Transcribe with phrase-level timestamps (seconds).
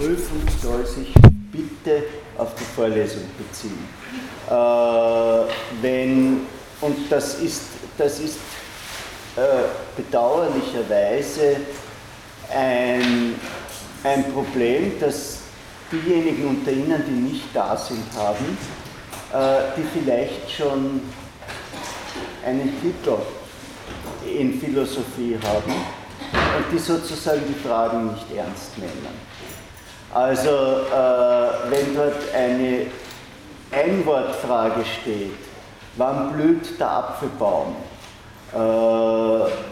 [0.00, 1.12] Prüfung soll sich
[1.52, 2.04] bitte
[2.38, 3.86] auf die Vorlesung beziehen.
[4.48, 4.52] Äh,
[5.82, 6.46] wenn,
[6.80, 7.64] und das ist,
[7.98, 8.38] das ist
[9.36, 9.40] äh,
[9.94, 11.56] bedauerlicherweise
[12.50, 13.34] ein,
[14.02, 15.40] ein Problem, das
[15.92, 18.56] diejenigen unter Ihnen, die nicht da sind, haben,
[19.34, 21.02] äh, die vielleicht schon
[22.46, 23.18] einen Titel
[24.26, 29.30] in Philosophie haben und die sozusagen die Fragen nicht ernst nehmen.
[30.12, 32.86] Also äh, wenn dort eine
[33.70, 35.30] Einwortfrage steht,
[35.96, 37.76] wann blüht der Apfelbaum,
[38.52, 38.56] äh,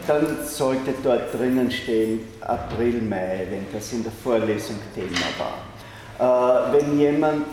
[0.06, 6.70] dann sollte dort drinnen stehen April, Mai, wenn das in der Vorlesung Thema war.
[6.70, 7.46] Äh, wenn jemand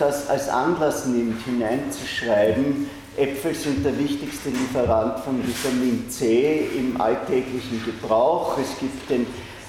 [0.00, 7.84] das als Anlass nimmt, hineinzuschreiben, Äpfel sind der wichtigste Lieferant von Vitamin C im alltäglichen
[7.84, 8.56] Gebrauch.
[8.58, 9.26] Es gibt den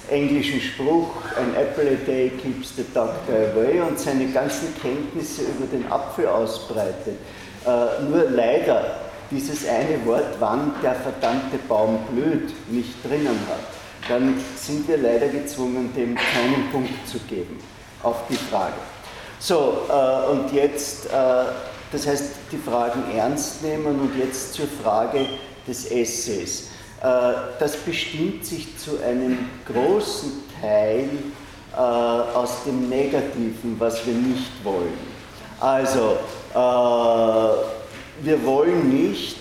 [0.09, 5.66] englischen Spruch, an apple a day keeps the doctor away und seine ganzen Kenntnisse über
[5.66, 7.18] den Apfel ausbreitet.
[7.65, 8.99] Äh, nur leider
[9.31, 15.27] dieses eine Wort, wann der verdammte Baum blüht, nicht drinnen hat, dann sind wir leider
[15.27, 17.59] gezwungen, dem keinen Punkt zu geben
[18.04, 18.74] auf die Frage.
[19.40, 21.46] So, äh, und jetzt äh,
[21.93, 25.27] das heißt, die Fragen ernst nehmen und jetzt zur Frage
[25.68, 26.70] des Essays.
[27.04, 29.37] Äh, das bestimmt sich zu einem
[29.68, 31.09] großen Teil
[31.73, 34.98] äh, aus dem Negativen, was wir nicht wollen.
[35.59, 36.18] Also,
[36.54, 39.37] äh, wir wollen nicht,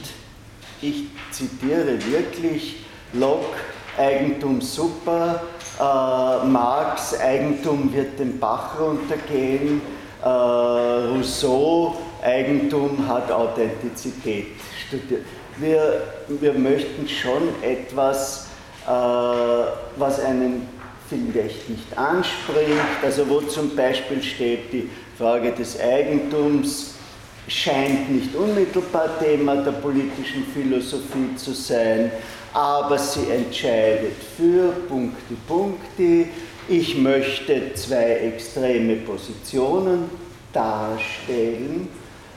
[0.81, 3.59] ich zitiere wirklich, Locke,
[3.97, 5.43] Eigentum super,
[5.79, 9.83] Marx, Eigentum wird den Bach runtergehen,
[10.25, 14.47] Rousseau, Eigentum hat Authentizität
[14.87, 15.27] studiert.
[15.63, 18.49] Wir, wir möchten schon etwas,
[18.85, 20.67] äh, was einen
[21.09, 26.95] vielleicht nicht anspricht, also wo zum Beispiel steht, die Frage des Eigentums
[27.47, 32.11] scheint nicht unmittelbar Thema der politischen Philosophie zu sein,
[32.53, 36.27] aber sie entscheidet für Punkti Punkti.
[36.69, 40.11] Ich möchte zwei extreme Positionen
[40.53, 41.89] darstellen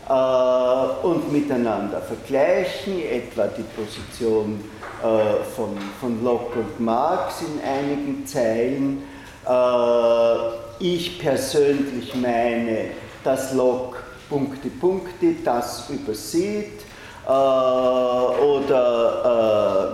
[0.08, 4.64] und miteinander vergleichen, etwa die Position
[5.02, 9.04] äh, von, von Locke und Marx in einigen Zeilen.
[9.48, 10.36] Äh,
[10.80, 12.92] ich persönlich meine,
[13.24, 13.98] dass Locke
[14.30, 16.82] Punkte, Punkte das übersieht.
[17.26, 18.74] Äh, oder,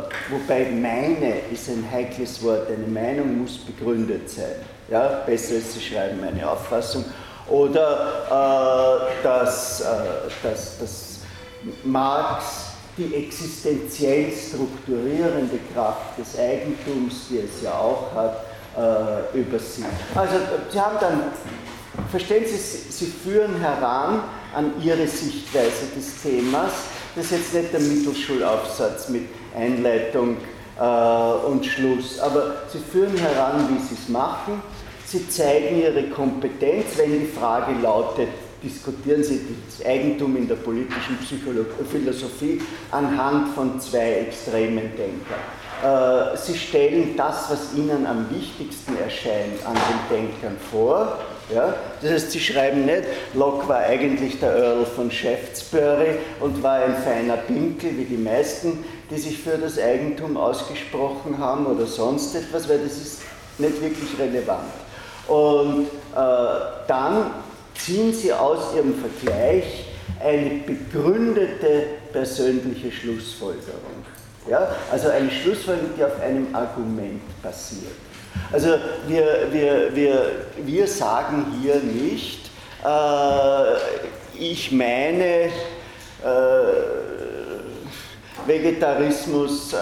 [0.09, 4.55] äh, wobei meine ist ein heikles Wort, eine Meinung muss begründet sein.
[4.89, 7.05] Ja, besser ist, Sie schreiben meine Auffassung
[7.51, 9.85] oder äh, dass, äh,
[10.41, 11.19] dass, dass
[11.83, 12.45] Marx
[12.97, 18.45] die existenziell strukturierende Kraft des Eigentums, die es ja auch hat,
[18.77, 19.85] äh, übersieht.
[20.15, 20.35] Also
[20.69, 21.23] Sie haben dann,
[22.09, 24.23] verstehen Sie, Sie führen heran
[24.55, 26.71] an Ihre Sichtweise des Themas.
[27.15, 29.23] Das ist jetzt nicht der Mittelschulaufsatz mit
[29.55, 30.37] Einleitung
[30.79, 34.61] äh, und Schluss, aber Sie führen heran, wie Sie es machen
[35.11, 38.29] Sie zeigen Ihre Kompetenz, wenn die Frage lautet,
[38.63, 42.61] diskutieren Sie das Eigentum in der politischen Psychologie, Philosophie
[42.91, 45.41] anhand von zwei extremen Denkern.
[45.83, 51.17] Äh, Sie stellen das, was Ihnen am wichtigsten erscheint, an den Denkern vor.
[51.53, 51.75] Ja?
[52.01, 56.95] Das heißt, Sie schreiben nicht, Locke war eigentlich der Earl von Shaftesbury und war ein
[56.95, 62.69] feiner Pinkel, wie die meisten, die sich für das Eigentum ausgesprochen haben oder sonst etwas,
[62.69, 63.21] weil das ist
[63.57, 64.71] nicht wirklich relevant.
[65.27, 66.19] Und äh,
[66.87, 67.31] dann
[67.75, 69.85] ziehen sie aus ihrem Vergleich
[70.19, 74.05] eine begründete persönliche Schlussfolgerung.
[74.49, 74.69] Ja?
[74.91, 77.93] Also eine Schlussfolgerung, die auf einem Argument basiert.
[78.51, 78.75] Also
[79.07, 82.49] wir, wir, wir, wir sagen hier nicht,
[82.83, 83.77] äh,
[84.37, 85.49] ich meine, äh,
[88.45, 89.77] Vegetarismus äh,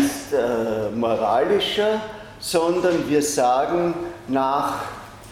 [0.00, 2.00] ist äh, moralischer,
[2.38, 3.94] sondern wir sagen,
[4.28, 4.84] nach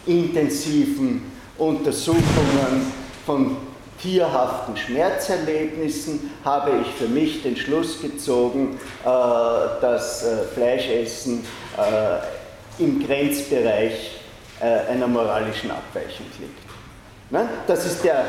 [0.06, 2.92] intensiven Untersuchungen
[3.24, 3.56] von
[4.02, 9.06] tierhaften Schmerzerlebnissen habe ich für mich den Schluss gezogen, äh,
[9.80, 11.44] dass äh, Fleischessen
[11.78, 14.18] äh, im Grenzbereich
[14.60, 17.32] einer moralischen Abweichung liegt.
[17.32, 17.48] Ne?
[17.66, 18.24] Das ist der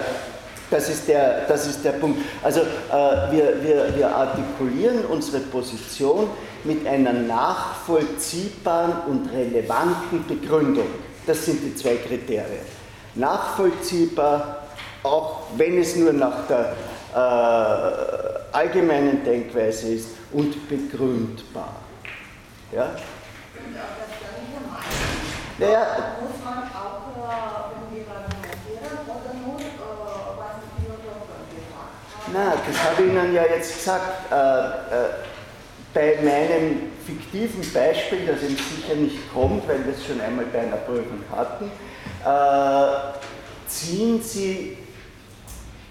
[0.71, 2.19] das ist der, das ist der Punkt.
[2.41, 2.61] Also
[3.29, 6.27] wir, wir, wir artikulieren unsere Position
[6.65, 10.87] mit einer nachvollziehbaren und relevanten Begründung.
[11.25, 12.65] Das sind die zwei Kriterien.
[13.15, 14.63] Nachvollziehbar,
[15.03, 16.73] auch wenn es nur nach der
[17.13, 21.75] äh, allgemeinen Denkweise ist, und begründbar.
[22.71, 22.95] Ja?
[25.59, 25.85] Naja,
[26.19, 27.73] muss man auch äh,
[29.05, 29.63] oder nur, äh,
[31.75, 32.33] haben?
[32.33, 34.31] Na, das habe ich Ihnen ja jetzt gesagt.
[34.31, 35.32] Äh, äh,
[35.93, 40.61] bei meinem fiktiven Beispiel, das Ihnen sicher nicht kommt, weil wir es schon einmal bei
[40.61, 41.71] einer Prüfung hatten,
[42.25, 44.77] äh, ziehen Sie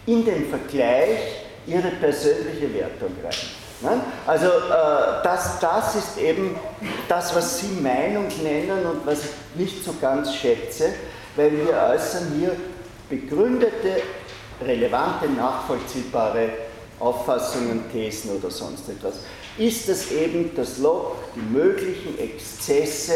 [0.06, 1.18] in den Vergleich
[1.66, 3.32] Ihre persönliche Wertung rein.
[3.82, 4.00] Ne?
[4.26, 6.56] Also äh, das, das ist eben
[7.08, 10.94] das, was Sie Meinung nennen und was ich nicht so ganz schätze,
[11.36, 12.56] weil wir äußern hier
[13.08, 14.02] begründete,
[14.64, 16.48] relevante, nachvollziehbare
[16.98, 19.20] Auffassungen, Thesen oder sonst etwas.
[19.58, 23.14] Ist es eben das Log, die möglichen Exzesse,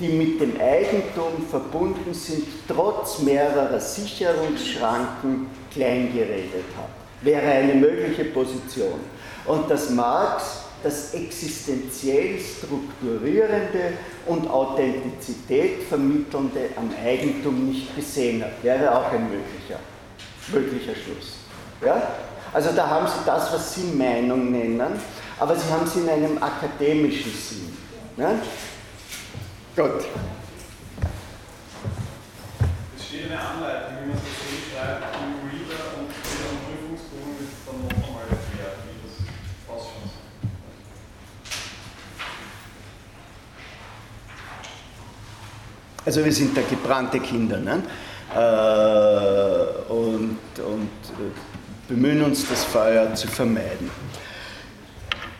[0.00, 6.88] die mit dem Eigentum verbunden sind, trotz mehrerer Sicherungsschranken kleingeredet hat.
[7.20, 9.00] Wäre eine mögliche Position.
[9.44, 13.92] Und dass Marx das existenziell strukturierende
[14.26, 19.78] und Authentizität vermittelnde am Eigentum nicht gesehen hat, wäre auch ein möglicher,
[20.52, 21.34] möglicher Schluss.
[21.84, 22.02] Ja?
[22.52, 25.00] Also da haben Sie das, was Sie Meinung nennen,
[25.42, 27.76] aber Sie haben es in einem akademischen Sinn.
[28.16, 28.30] Ja?
[29.74, 30.04] Gut.
[32.96, 34.30] Es steht eine Anleitung, wie man es so
[34.70, 40.14] schreibt, im Reader und wieder am Prüfungsbogen wird dann noch einmal erklärt, wie das ausschaut.
[46.06, 47.82] Also wir sind da gebrannte Kinder ne?
[48.32, 53.90] Äh, und, und äh, bemühen uns, das Feuer zu vermeiden.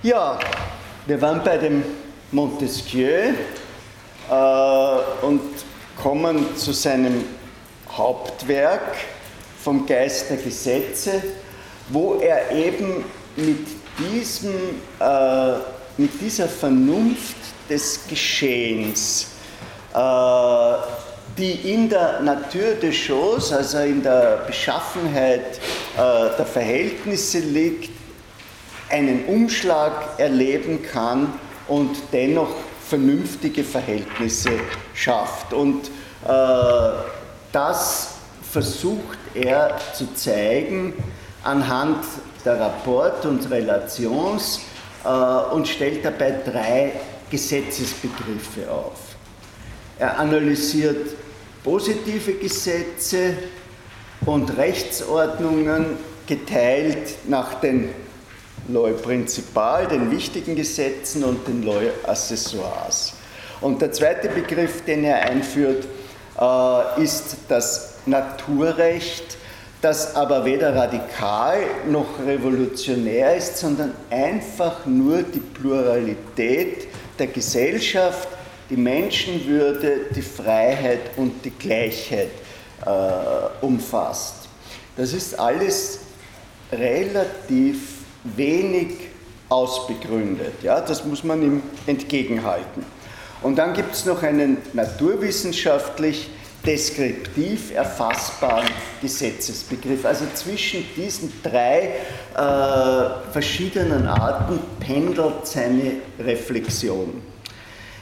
[0.05, 0.37] Ja,
[1.07, 1.85] wir waren bei dem
[2.33, 3.35] Montesquieu
[4.29, 5.41] äh, und
[5.97, 7.25] kommen zu seinem
[7.89, 8.97] Hauptwerk
[9.63, 11.23] vom Geist der Gesetze,
[11.91, 13.05] wo er eben
[13.37, 13.65] mit,
[13.97, 14.55] diesem,
[14.99, 15.53] äh,
[15.97, 17.37] mit dieser Vernunft
[17.71, 19.29] des Geschehens,
[19.95, 20.73] äh,
[21.39, 25.61] die in der Natur des Choses, also in der Beschaffenheit
[25.97, 27.92] äh, der Verhältnisse liegt,
[28.93, 31.33] einen Umschlag erleben kann
[31.67, 32.55] und dennoch
[32.87, 34.51] vernünftige Verhältnisse
[34.95, 35.53] schafft.
[35.55, 35.87] Und
[36.29, 36.31] äh,
[37.51, 38.17] das
[38.51, 40.93] versucht er zu zeigen
[41.43, 42.05] anhand
[42.45, 44.61] der Rapport und Relations
[45.05, 46.93] äh, und stellt dabei drei
[47.31, 49.17] Gesetzesbegriffe auf.
[49.99, 51.17] Er analysiert
[51.65, 53.35] positive Gesetze
[54.27, 55.97] und Rechtsordnungen
[56.27, 57.91] geteilt nach den
[58.69, 63.15] Loi Principal, den wichtigen Gesetzen und den Loi Accessoires.
[63.61, 65.87] Und der zweite Begriff, den er einführt,
[66.41, 69.37] äh, ist das Naturrecht,
[69.81, 76.87] das aber weder radikal noch revolutionär ist, sondern einfach nur die Pluralität
[77.19, 78.29] der Gesellschaft,
[78.71, 82.31] die Menschenwürde, die Freiheit und die Gleichheit
[82.87, 84.49] äh, umfasst.
[84.97, 86.01] Das ist alles
[86.71, 87.92] relativ
[88.25, 88.97] wenig
[89.49, 90.63] ausbegründet.
[90.63, 92.85] Ja, das muss man ihm entgegenhalten.
[93.43, 96.31] Und dann gibt es noch einen naturwissenschaftlich
[96.65, 98.69] deskriptiv erfassbaren
[99.01, 100.05] Gesetzesbegriff.
[100.05, 101.91] Also zwischen diesen drei
[102.35, 107.21] äh, verschiedenen Arten pendelt seine Reflexion.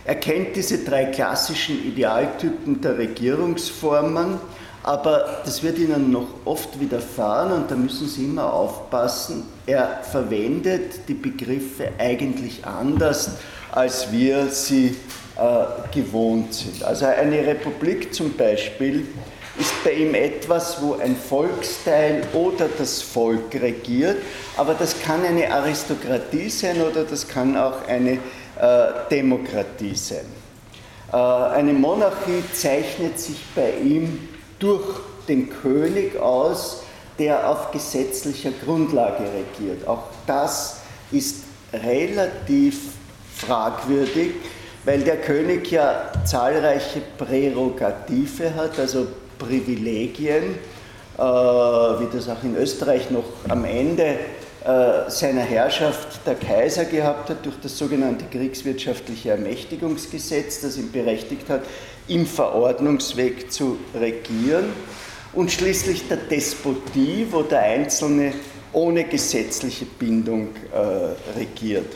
[0.05, 4.39] Er kennt diese drei klassischen Idealtypen der Regierungsformen,
[4.83, 9.45] aber das wird Ihnen noch oft widerfahren und da müssen Sie immer aufpassen.
[9.67, 13.33] Er verwendet die Begriffe eigentlich anders,
[13.73, 14.97] als wir sie
[15.37, 16.83] äh, gewohnt sind.
[16.83, 19.07] Also eine Republik zum Beispiel
[19.59, 24.17] ist bei ihm etwas, wo ein Volksteil oder das Volk regiert,
[24.57, 28.19] aber das kann eine Aristokratie sein oder das kann auch eine äh,
[29.11, 30.25] Demokratie sein.
[31.13, 34.30] Äh, eine Monarchie zeichnet sich bei ihm
[34.61, 36.83] durch den König aus,
[37.19, 39.87] der auf gesetzlicher Grundlage regiert.
[39.89, 40.77] Auch das
[41.11, 42.93] ist relativ
[43.35, 44.33] fragwürdig,
[44.85, 49.07] weil der König ja zahlreiche Prärogative hat, also
[49.39, 50.55] Privilegien,
[51.19, 54.19] äh, wie das auch in Österreich noch am Ende
[54.65, 61.49] äh, seiner Herrschaft der Kaiser gehabt hat durch das sogenannte kriegswirtschaftliche Ermächtigungsgesetz, das ihn berechtigt
[61.49, 61.63] hat,
[62.11, 64.67] im Verordnungsweg zu regieren.
[65.33, 68.33] Und schließlich der Despotie, wo der Einzelne
[68.73, 71.87] ohne gesetzliche Bindung äh, regiert.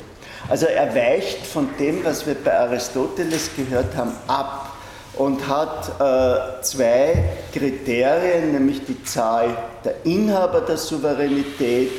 [0.48, 4.76] Also er weicht von dem, was wir bei Aristoteles gehört haben, ab
[5.14, 11.90] und hat äh, zwei Kriterien, nämlich die Zahl der Inhaber der Souveränität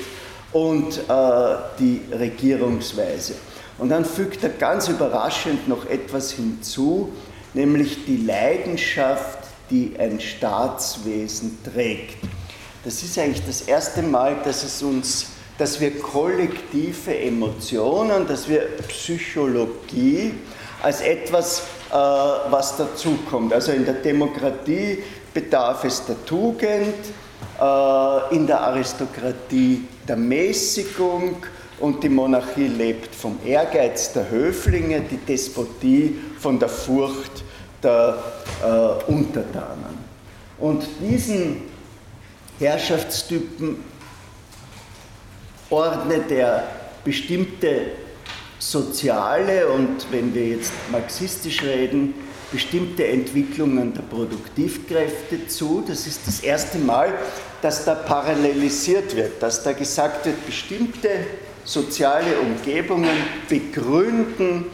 [0.52, 3.36] und äh, die Regierungsweise.
[3.78, 7.12] Und dann fügt er ganz überraschend noch etwas hinzu,
[7.56, 12.18] nämlich die Leidenschaft, die ein Staatswesen trägt.
[12.84, 18.62] Das ist eigentlich das erste Mal, dass es uns, dass wir kollektive Emotionen, dass wir
[18.88, 20.34] Psychologie
[20.84, 23.54] als etwas, äh, was dazukommt.
[23.54, 25.00] Also in der Demokratie
[25.34, 26.94] bedarf es der Tugend,
[27.60, 31.38] äh, in der Aristokratie der Mäßigung
[31.80, 37.44] und die Monarchie lebt vom Ehrgeiz der Höflinge, die Despotie von der Furcht
[37.84, 38.18] der
[38.64, 40.06] äh, Untertanen.
[40.58, 41.64] Und diesen
[42.60, 43.78] Herrschaftstypen
[45.70, 46.64] ordnet er
[47.04, 47.92] bestimmte
[48.58, 52.14] soziale und, wenn wir jetzt marxistisch reden,
[52.52, 55.84] bestimmte Entwicklungen der Produktivkräfte zu.
[55.86, 57.14] Das ist das erste Mal,
[57.62, 61.10] dass da parallelisiert wird, dass da gesagt wird, bestimmte
[61.66, 63.18] soziale Umgebungen
[63.50, 64.68] begründen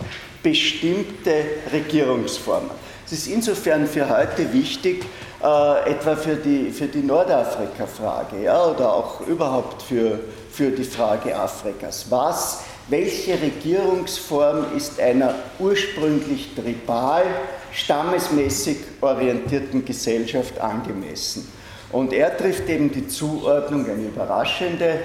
[0.43, 1.33] bestimmte
[1.71, 2.71] Regierungsformen.
[3.05, 5.05] Es ist insofern für heute wichtig,
[5.43, 10.19] äh, etwa für die, für die Nordafrika-Frage ja, oder auch überhaupt für,
[10.51, 12.05] für die Frage Afrikas.
[12.09, 17.23] Was, welche Regierungsform ist einer ursprünglich tribal,
[17.71, 21.51] stammesmäßig orientierten Gesellschaft angemessen?
[21.91, 24.99] Und er trifft eben die Zuordnung, eine überraschende,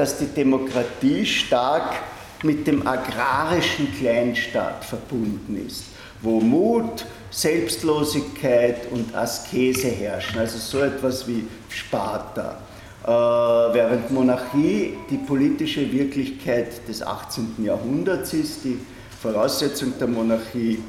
[0.00, 1.92] dass die Demokratie stark
[2.42, 5.84] mit dem agrarischen Kleinstaat verbunden ist,
[6.22, 12.56] wo Mut, Selbstlosigkeit und Askese herrschen, also so etwas wie Sparta.
[13.04, 17.56] Äh, während Monarchie die politische Wirklichkeit des 18.
[17.62, 18.78] Jahrhunderts ist, die
[19.20, 20.82] Voraussetzung der Monarchie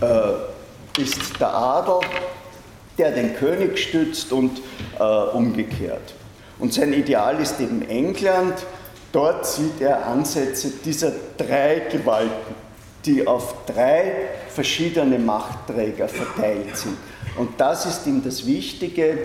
[0.00, 1.98] äh, ist der Adel,
[2.96, 4.62] der den König stützt und
[5.00, 6.14] äh, umgekehrt.
[6.62, 8.54] Und sein Ideal ist eben England.
[9.12, 12.62] Dort sieht er Ansätze dieser drei Gewalten
[13.04, 16.96] die auf drei verschiedene Machtträger verteilt sind.
[17.36, 19.18] Und das ist ihm das Wichtige,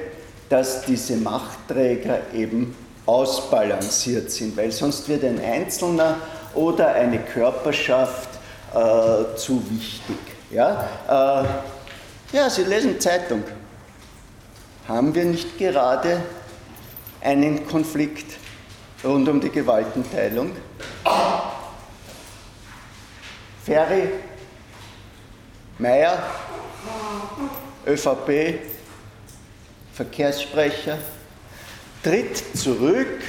[0.49, 2.75] dass diese Machtträger eben
[3.05, 6.17] ausbalanciert sind, weil sonst wird ein Einzelner
[6.53, 8.29] oder eine Körperschaft
[8.73, 10.17] äh, zu wichtig.
[10.51, 11.43] Ja?
[12.33, 13.43] Äh, ja, Sie lesen Zeitung.
[14.87, 16.21] Haben wir nicht gerade
[17.21, 18.37] einen Konflikt
[19.03, 20.51] rund um die Gewaltenteilung?
[23.65, 24.09] Ferry,
[25.77, 26.23] Meyer,
[27.85, 28.59] ÖVP,
[29.93, 30.97] Verkehrssprecher,
[32.01, 33.21] tritt zurück,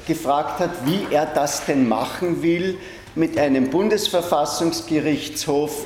[0.07, 2.79] gefragt hat, wie er das denn machen will
[3.15, 5.85] mit einem Bundesverfassungsgerichtshof,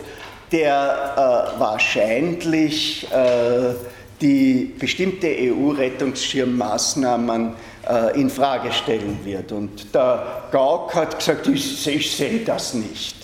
[0.52, 3.74] der äh, wahrscheinlich äh,
[4.22, 7.54] die bestimmte EU-Rettungsschirmmaßnahmen
[7.90, 9.52] äh, in Frage stellen wird.
[9.52, 13.16] Und der Gauck hat gesagt, ich, ich sehe das nicht.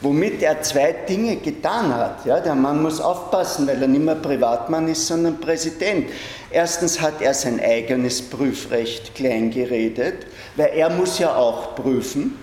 [0.00, 2.26] Womit er zwei Dinge getan hat.
[2.26, 6.08] Ja, der Mann muss aufpassen, weil er nicht mehr Privatmann ist, sondern Präsident.
[6.50, 12.36] Erstens hat er sein eigenes Prüfrecht kleingeredet, weil er muss ja auch prüfen,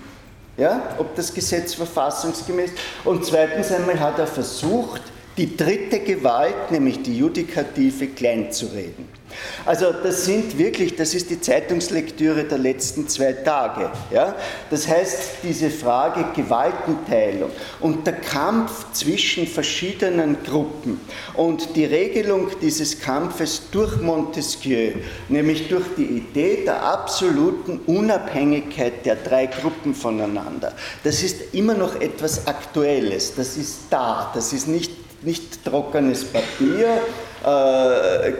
[0.56, 2.78] ja, ob das Gesetz verfassungsgemäß ist.
[3.04, 5.02] Und zweitens einmal hat er versucht,
[5.36, 9.19] die dritte Gewalt, nämlich die Judikative, kleinzureden.
[9.64, 13.90] Also das sind wirklich, das ist die Zeitungslektüre der letzten zwei Tage.
[14.10, 14.34] Ja?
[14.70, 21.00] Das heißt, diese Frage Gewaltenteilung und der Kampf zwischen verschiedenen Gruppen
[21.34, 24.92] und die Regelung dieses Kampfes durch Montesquieu,
[25.28, 30.72] nämlich durch die Idee der absoluten Unabhängigkeit der drei Gruppen voneinander,
[31.04, 34.92] das ist immer noch etwas Aktuelles, das ist da, das ist nicht,
[35.24, 37.00] nicht trockenes Papier,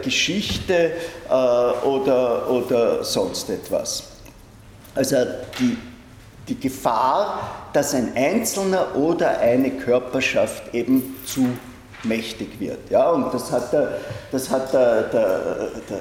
[0.02, 0.92] Geschichte
[1.28, 4.04] äh, oder, oder sonst etwas.
[4.94, 5.16] Also
[5.58, 5.76] die,
[6.48, 11.46] die Gefahr, dass ein Einzelner oder eine Körperschaft eben zu
[12.02, 12.90] mächtig wird.
[12.90, 13.98] Ja, und das hat der,
[14.32, 15.40] das hat der, der,
[15.88, 16.00] der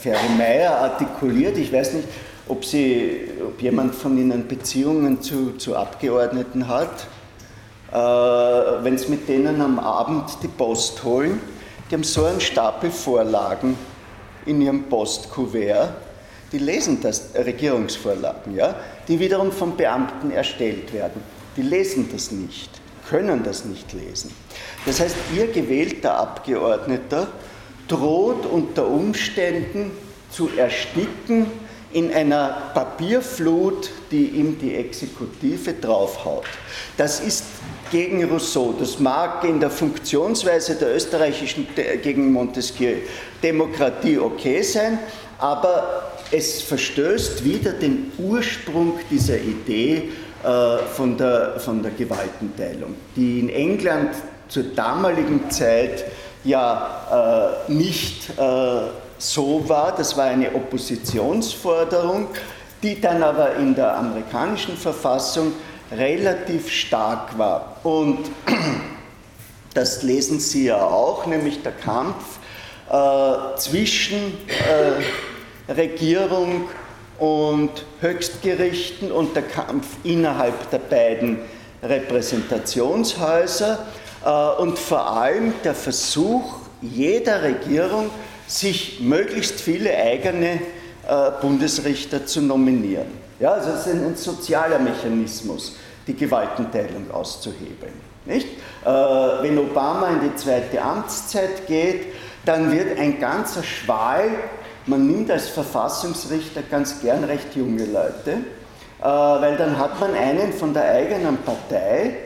[0.00, 1.58] Ferry Meyer artikuliert.
[1.58, 2.08] Ich weiß nicht,
[2.48, 7.06] ob, Sie, ob jemand von Ihnen Beziehungen zu, zu Abgeordneten hat.
[7.92, 11.40] Äh, Wenn Sie mit denen am Abend die Post holen,
[11.92, 13.76] die haben so einen Stapel Vorlagen
[14.46, 15.90] in ihrem Postkuvert,
[16.50, 18.74] die lesen das, Regierungsvorlagen, ja,
[19.06, 21.22] die wiederum von Beamten erstellt werden.
[21.54, 22.70] Die lesen das nicht,
[23.10, 24.34] können das nicht lesen.
[24.86, 27.28] Das heißt, ihr gewählter Abgeordneter
[27.88, 29.90] droht unter Umständen
[30.30, 31.46] zu ersticken
[31.92, 36.46] in einer Papierflut, die ihm die Exekutive draufhaut.
[36.96, 37.44] Das ist
[37.92, 38.74] gegen Rousseau.
[38.78, 41.68] Das mag in der Funktionsweise der österreichischen
[42.02, 42.96] gegen Montesquieu
[43.42, 44.98] Demokratie okay sein,
[45.38, 50.08] aber es verstößt wieder den Ursprung dieser Idee
[50.42, 54.14] äh, von, der, von der Gewaltenteilung, die in England
[54.48, 56.04] zur damaligen Zeit
[56.44, 58.80] ja äh, nicht äh,
[59.18, 59.94] so war.
[59.94, 62.28] Das war eine Oppositionsforderung,
[62.82, 65.52] die dann aber in der amerikanischen Verfassung
[65.96, 67.76] relativ stark war.
[67.82, 68.18] Und
[69.74, 72.38] das lesen Sie ja auch, nämlich der Kampf
[72.90, 74.34] äh, zwischen
[75.68, 76.68] äh, Regierung
[77.18, 77.70] und
[78.00, 81.38] Höchstgerichten und der Kampf innerhalb der beiden
[81.82, 83.86] Repräsentationshäuser
[84.24, 88.10] äh, und vor allem der Versuch jeder Regierung,
[88.48, 90.60] sich möglichst viele eigene
[91.08, 93.06] äh, Bundesrichter zu nominieren.
[93.40, 97.92] Ja, also es ist ein, ein sozialer Mechanismus die Gewaltenteilung auszuhebeln.
[98.24, 98.48] Nicht?
[98.84, 102.06] Äh, wenn Obama in die zweite Amtszeit geht,
[102.44, 104.30] dann wird ein ganzer Schwall,
[104.86, 108.38] man nimmt als Verfassungsrichter ganz gern recht junge Leute,
[109.00, 112.16] äh, weil dann hat man einen von der eigenen Partei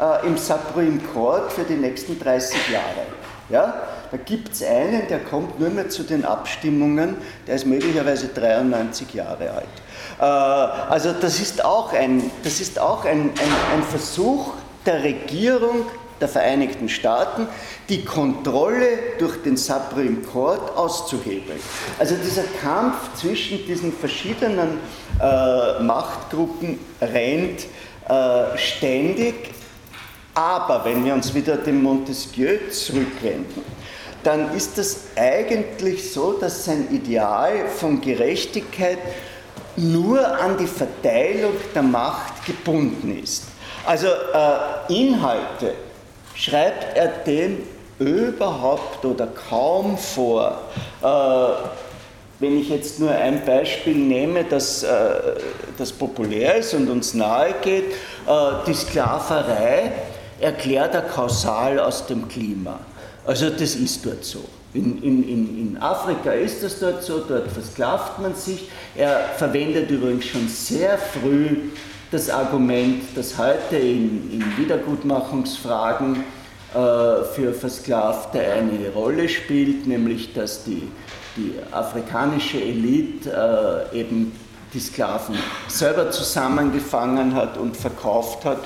[0.00, 3.06] äh, im Supreme Court für die nächsten 30 Jahre.
[3.48, 3.82] Ja?
[4.10, 9.14] Da gibt es einen, der kommt nur mehr zu den Abstimmungen, der ist möglicherweise 93
[9.14, 9.66] Jahre alt.
[10.18, 15.86] Äh, also das ist auch ein, das ist auch ein, ein, ein Versuch der Regierung
[16.20, 17.46] der Vereinigten Staaten,
[17.88, 21.60] die Kontrolle durch den Supreme Court auszuhebeln.
[21.98, 24.78] Also dieser Kampf zwischen diesen verschiedenen
[25.20, 27.66] äh, Machtgruppen rennt
[28.08, 29.34] äh, ständig,
[30.34, 33.62] aber wenn wir uns wieder dem Montesquieu zurückwenden,
[34.22, 38.98] dann ist es eigentlich so, dass sein Ideal von Gerechtigkeit
[39.76, 43.44] nur an die Verteilung der Macht gebunden ist.
[43.84, 45.74] Also äh, Inhalte
[46.34, 47.58] schreibt er dem
[47.98, 50.60] überhaupt oder kaum vor.
[51.02, 51.06] Äh,
[52.38, 54.88] wenn ich jetzt nur ein Beispiel nehme, das, äh,
[55.78, 57.94] das populär ist und uns nahe geht, äh,
[58.66, 59.92] die Sklaverei
[60.40, 62.78] erklärt er kausal aus dem Klima.
[63.24, 64.44] Also das ist dort so.
[64.76, 68.68] In, in, in Afrika ist das dort so, dort versklavt man sich.
[68.94, 71.70] Er verwendet übrigens schon sehr früh
[72.10, 76.16] das Argument, das heute in, in Wiedergutmachungsfragen
[76.74, 80.86] äh, für Versklavte eine Rolle spielt, nämlich dass die,
[81.36, 84.32] die afrikanische Elite äh, eben
[84.74, 85.36] die Sklaven
[85.68, 88.58] selber zusammengefangen hat und verkauft hat.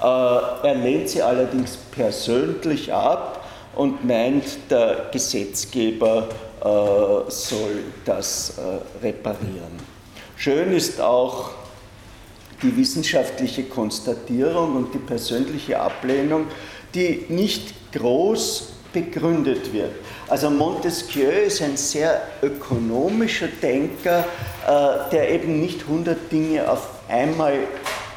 [0.00, 3.45] Äh, er lehnt sie allerdings persönlich ab
[3.76, 6.28] und meint, der Gesetzgeber
[6.60, 9.76] äh, soll das äh, reparieren.
[10.36, 11.50] Schön ist auch
[12.62, 16.46] die wissenschaftliche Konstatierung und die persönliche Ablehnung,
[16.94, 19.92] die nicht groß begründet wird.
[20.28, 24.20] Also Montesquieu ist ein sehr ökonomischer Denker,
[24.66, 27.58] äh, der eben nicht 100 Dinge auf einmal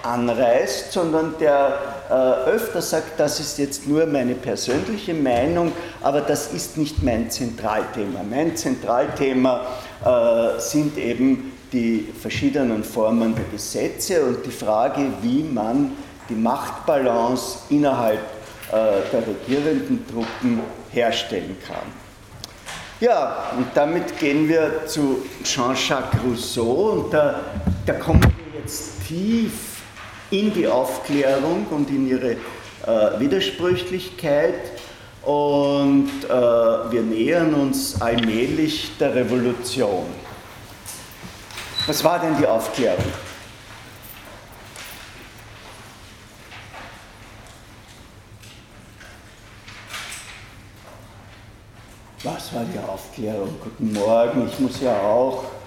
[0.03, 6.77] anreißt, sondern der öfter sagt, das ist jetzt nur meine persönliche Meinung, aber das ist
[6.77, 8.21] nicht mein Zentralthema.
[8.29, 9.61] Mein Zentralthema
[10.03, 15.91] äh, sind eben die verschiedenen Formen der Gesetze und die Frage, wie man
[16.27, 18.19] die Machtbalance innerhalb
[18.71, 21.91] der regierenden Truppen herstellen kann.
[22.99, 27.39] Ja, und damit gehen wir zu Jean-Jacques Rousseau und da,
[27.85, 29.68] da, kommen wir jetzt tief
[30.31, 34.71] in die Aufklärung und in ihre äh, Widersprüchlichkeit
[35.23, 40.05] und äh, wir nähern uns allmählich der Revolution.
[41.87, 43.03] Was war denn die Aufklärung?
[52.23, 53.55] Was war die Aufklärung?
[53.63, 55.58] Guten Morgen, ich muss ja auch.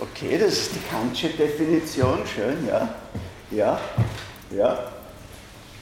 [0.00, 2.88] Okay, das ist die Kantsche Definition, schön, ja.
[3.50, 3.78] Ja,
[4.50, 4.92] ja.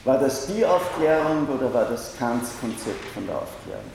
[0.03, 3.85] War das die Aufklärung oder war das Kants Konzept von der Aufklärung?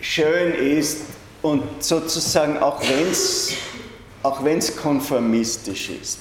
[0.00, 1.02] Schön ist
[1.42, 3.52] und sozusagen auch wenn es
[4.22, 4.42] auch
[4.76, 6.20] konformistisch ist,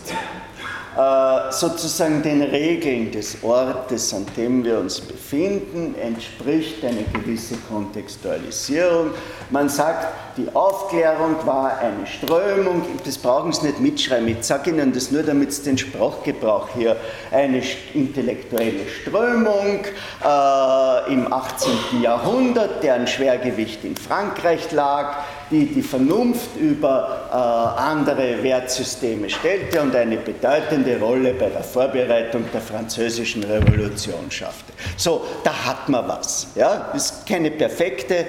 [1.52, 9.12] sozusagen den Regeln des Ortes, an dem wir uns befinden, entspricht eine gewisse Kontextualisierung.
[9.52, 10.08] Man sagt,
[10.38, 15.24] die Aufklärung war eine Strömung, das brauchen Sie nicht mitschreiben, ich sage Ihnen das nur,
[15.24, 16.96] damit Sie den Sprachgebrauch hier,
[17.32, 17.62] eine
[17.94, 19.82] intellektuelle Strömung
[20.24, 22.02] äh, im 18.
[22.02, 25.18] Jahrhundert, deren Schwergewicht in Frankreich lag,
[25.52, 32.46] die die Vernunft über äh, andere Wertsysteme stellte und eine bedeutende Rolle bei der Vorbereitung
[32.54, 34.74] der französischen Revolution schaffte.
[34.98, 36.48] So, da hat man was.
[36.56, 36.90] Ja?
[36.94, 38.26] Das ist keine perfekte äh,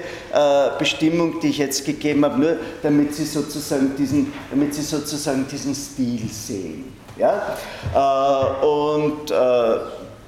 [0.77, 5.75] Bestimmung, die ich jetzt gegeben habe, nur damit Sie sozusagen diesen, damit Sie sozusagen diesen
[5.75, 6.93] Stil sehen.
[7.17, 7.57] Ja?
[7.93, 9.35] Äh, und äh,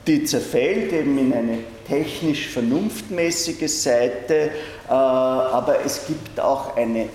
[0.07, 4.51] die zerfällt eben in eine technisch vernunftmäßige Seite,
[4.93, 7.09] aber es gibt auch eine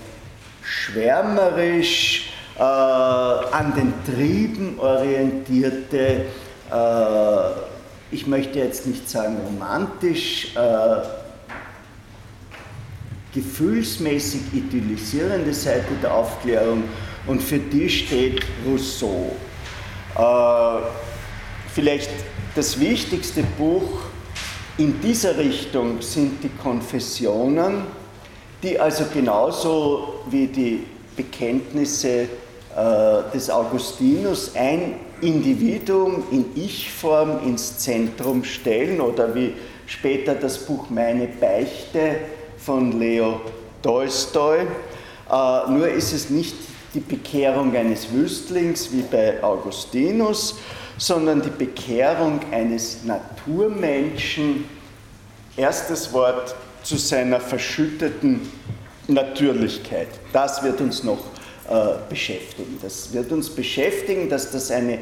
[0.63, 6.25] schwärmerisch äh, an den Trieben orientierte,
[6.71, 7.67] äh,
[8.09, 10.55] ich möchte jetzt nicht sagen romantisch,
[13.33, 16.85] gefühlsmäßig idyllisierende Seite der Aufklärung
[17.27, 19.35] und für die steht Rousseau.
[21.75, 22.09] vielleicht
[22.55, 24.06] das wichtigste Buch
[24.77, 27.83] in dieser Richtung sind die Konfessionen,
[28.61, 30.83] die also genauso wie die
[31.15, 32.27] Bekenntnisse äh,
[33.33, 39.53] des Augustinus ein Individuum in Ich-Form ins Zentrum stellen oder wie
[39.87, 42.17] später das Buch Meine Beichte
[42.57, 43.41] von Leo
[43.81, 44.59] Tolstoi.
[44.59, 46.55] Äh, nur ist es nicht
[46.93, 50.59] die Bekehrung eines Wüstlings wie bei Augustinus,
[50.97, 54.65] sondern die Bekehrung eines Naturmenschen,
[55.55, 58.51] erstes Wort zu seiner verschütteten
[59.07, 60.07] Natürlichkeit.
[60.33, 61.19] Das wird uns noch
[61.69, 62.77] äh, beschäftigen.
[62.81, 64.99] Das wird uns beschäftigen, dass das eine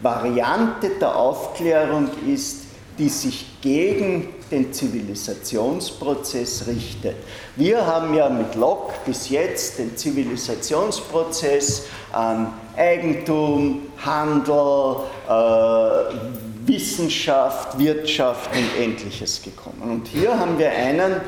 [0.00, 2.62] Variante der Aufklärung ist,
[2.98, 7.16] die sich gegen den Zivilisationsprozess richtet.
[7.56, 14.96] Wir haben ja mit Locke bis jetzt den Zivilisationsprozess an Eigentum, Handel,
[15.28, 16.14] äh,
[16.66, 19.82] Wissenschaft, Wirtschaft und Ähnliches gekommen.
[19.82, 21.20] Und hier haben wir einen, äh,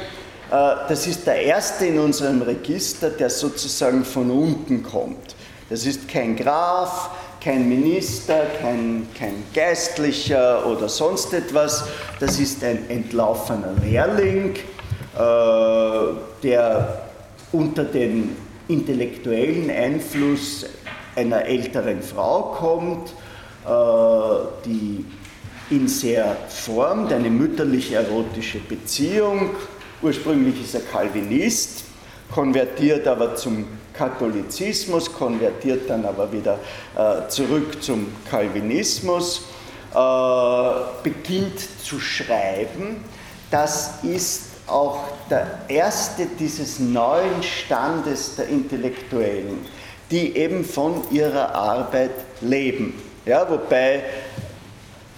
[0.51, 5.35] das ist der erste in unserem Register, der sozusagen von unten kommt.
[5.69, 11.85] Das ist kein Graf, kein Minister, kein, kein Geistlicher oder sonst etwas.
[12.19, 17.03] Das ist ein entlaufener Lehrling, äh, der
[17.53, 18.37] unter den
[18.69, 20.67] intellektuellen Einfluss
[21.17, 23.09] einer älteren Frau kommt,
[23.67, 25.05] äh, die
[25.71, 29.51] ihn sehr formt, eine mütterlich-erotische Beziehung.
[30.03, 31.85] Ursprünglich ist er Calvinist,
[32.33, 33.67] konvertiert aber zum
[34.01, 36.59] Katholizismus, konvertiert dann aber wieder
[36.97, 39.43] äh, zurück zum Calvinismus,
[39.95, 40.71] äh,
[41.03, 43.05] beginnt zu schreiben.
[43.51, 49.67] Das ist auch der erste dieses neuen Standes der Intellektuellen,
[50.11, 52.95] die eben von ihrer Arbeit leben.
[53.27, 54.03] Ja, wobei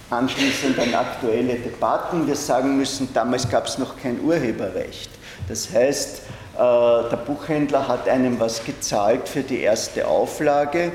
[0.09, 5.09] anschließend an aktuelle Debatten wir sagen müssen, damals gab es noch kein Urheberrecht.
[5.47, 6.21] Das heißt,
[6.55, 10.91] der Buchhändler hat einem was gezahlt für die erste Auflage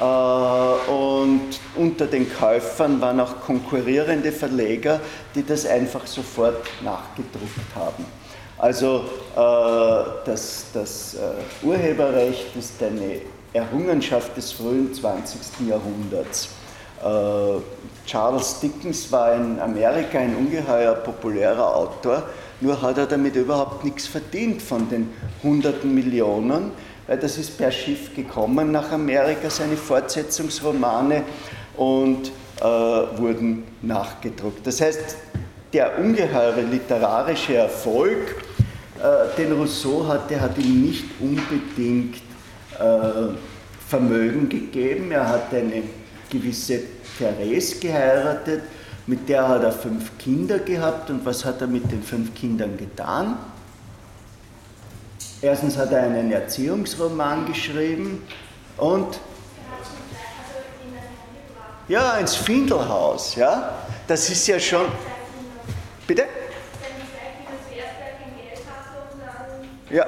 [0.00, 5.00] äh, und unter den Käufern waren auch konkurrierende Verleger,
[5.34, 8.04] die das einfach sofort nachgedruckt haben.
[8.56, 11.16] Also äh, das, das
[11.62, 13.20] Urheberrecht ist eine
[13.52, 15.68] Errungenschaft des frühen 20.
[15.68, 16.50] Jahrhunderts.
[18.06, 22.24] Charles Dickens war in Amerika ein ungeheuer populärer Autor,
[22.60, 25.08] nur hat er damit überhaupt nichts verdient von den
[25.42, 26.72] hunderten Millionen,
[27.06, 31.22] weil das ist per Schiff gekommen nach Amerika, seine Fortsetzungsromane
[31.76, 34.66] und äh, wurden nachgedruckt.
[34.66, 35.16] Das heißt,
[35.72, 38.36] der ungeheure literarische Erfolg,
[38.98, 42.16] äh, den Rousseau hatte, hat ihm nicht unbedingt
[42.78, 43.34] äh,
[43.88, 45.10] Vermögen gegeben.
[45.10, 45.82] Er hat eine
[46.30, 46.80] gewisse
[47.18, 48.62] Therese geheiratet,
[49.10, 51.10] mit der hat er fünf Kinder gehabt.
[51.10, 53.36] Und was hat er mit den fünf Kindern getan?
[55.42, 58.22] Erstens hat er einen Erziehungsroman geschrieben
[58.76, 59.18] und
[61.88, 63.72] ja, ins Findelhaus, ja.
[64.06, 64.86] Das ist ja schon.
[66.06, 66.24] Bitte?
[69.90, 70.06] Ja.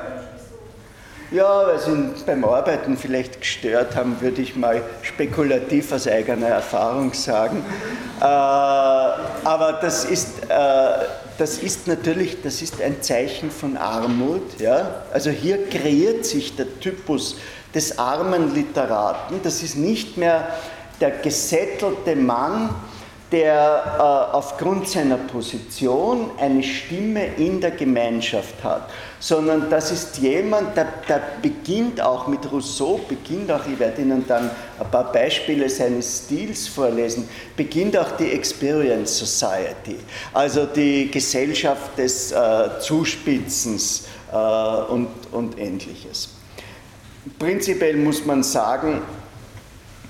[1.32, 6.48] Ja, weil sie ihn beim Arbeiten vielleicht gestört haben, würde ich mal spekulativ aus eigener
[6.48, 7.64] Erfahrung sagen.
[8.20, 11.06] Äh, aber das ist, äh,
[11.38, 14.60] das ist natürlich das ist ein Zeichen von Armut.
[14.60, 15.04] Ja?
[15.10, 17.36] Also hier kreiert sich der Typus
[17.74, 19.40] des armen Literaten.
[19.42, 20.48] Das ist nicht mehr
[21.00, 22.74] der gesättelte Mann,
[23.32, 30.76] der äh, aufgrund seiner Position eine Stimme in der Gemeinschaft hat, sondern das ist jemand,
[30.76, 35.68] der, der, beginnt auch mit Rousseau, beginnt auch, ich werde Ihnen dann ein paar Beispiele
[35.70, 39.96] seines Stils vorlesen, beginnt auch die Experience Society,
[40.34, 46.28] also die Gesellschaft des äh, Zuspitzens äh, und, und ähnliches.
[47.38, 49.00] Prinzipiell muss man sagen,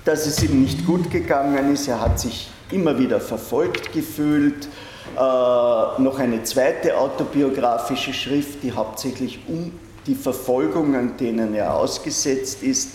[0.05, 1.87] dass es ihm nicht gut gegangen ist.
[1.87, 4.69] Er hat sich immer wieder verfolgt gefühlt.
[5.17, 9.73] Äh, noch eine zweite autobiografische Schrift, die hauptsächlich um
[10.07, 12.91] die Verfolgungen, denen er ausgesetzt ist,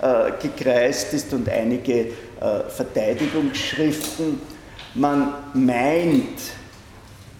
[0.00, 2.10] äh, gekreist ist und einige äh,
[2.68, 4.40] Verteidigungsschriften.
[4.94, 6.40] Man meint,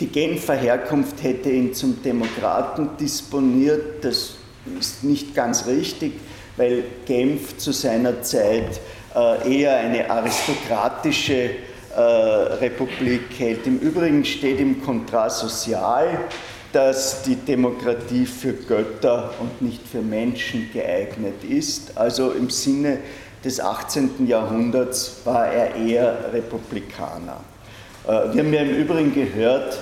[0.01, 4.05] die Genfer Herkunft hätte ihn zum Demokraten disponiert.
[4.05, 4.35] Das
[4.79, 6.12] ist nicht ganz richtig,
[6.57, 8.81] weil Genf zu seiner Zeit
[9.14, 11.51] äh, eher eine aristokratische
[12.00, 13.66] Republik hält.
[13.66, 16.20] Im Übrigen steht im Kontrast sozial,
[16.72, 21.96] dass die Demokratie für Götter und nicht für Menschen geeignet ist.
[21.96, 22.98] Also im Sinne
[23.44, 24.26] des 18.
[24.26, 27.40] Jahrhunderts war er eher Republikaner.
[28.06, 29.78] Äh, wir haben ja im Übrigen gehört,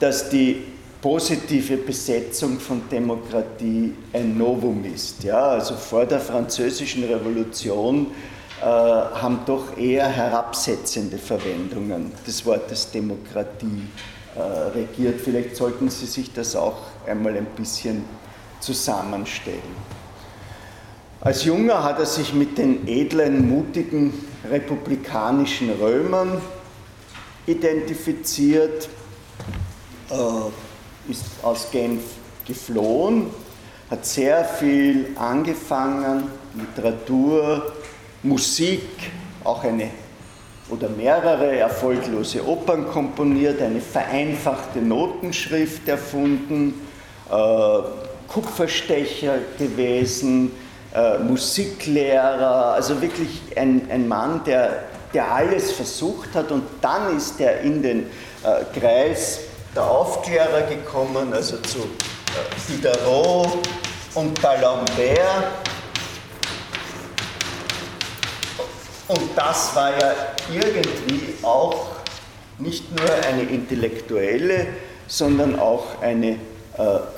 [0.00, 0.62] dass die
[1.00, 5.24] positive Besetzung von Demokratie ein Novum ist.
[5.24, 8.31] Ja, also vor der Französischen Revolution äh,
[8.64, 13.88] haben doch eher herabsetzende Verwendungen des Wortes Demokratie
[14.36, 15.20] äh, regiert.
[15.20, 18.04] Vielleicht sollten Sie sich das auch einmal ein bisschen
[18.60, 19.60] zusammenstellen.
[21.20, 24.12] Als Junger hat er sich mit den edlen, mutigen
[24.48, 26.40] republikanischen Römern
[27.46, 28.88] identifiziert,
[30.10, 32.02] äh, ist aus Genf
[32.46, 33.26] geflohen,
[33.90, 37.72] hat sehr viel angefangen, Literatur,
[38.22, 39.10] Musik,
[39.44, 39.90] auch eine
[40.68, 46.74] oder mehrere erfolglose Opern komponiert, eine vereinfachte Notenschrift erfunden,
[47.30, 47.34] äh,
[48.28, 50.52] Kupferstecher gewesen,
[50.94, 57.40] äh, Musiklehrer, also wirklich ein, ein Mann, der, der alles versucht hat und dann ist
[57.40, 58.06] er in den
[58.44, 59.40] äh, Kreis
[59.74, 63.58] der Aufklärer gekommen, also zu äh, Diderot
[64.14, 65.71] und D'Alembert
[69.08, 70.14] Und das war ja
[70.52, 71.86] irgendwie auch
[72.58, 74.68] nicht nur eine intellektuelle,
[75.06, 76.36] sondern auch eine äh,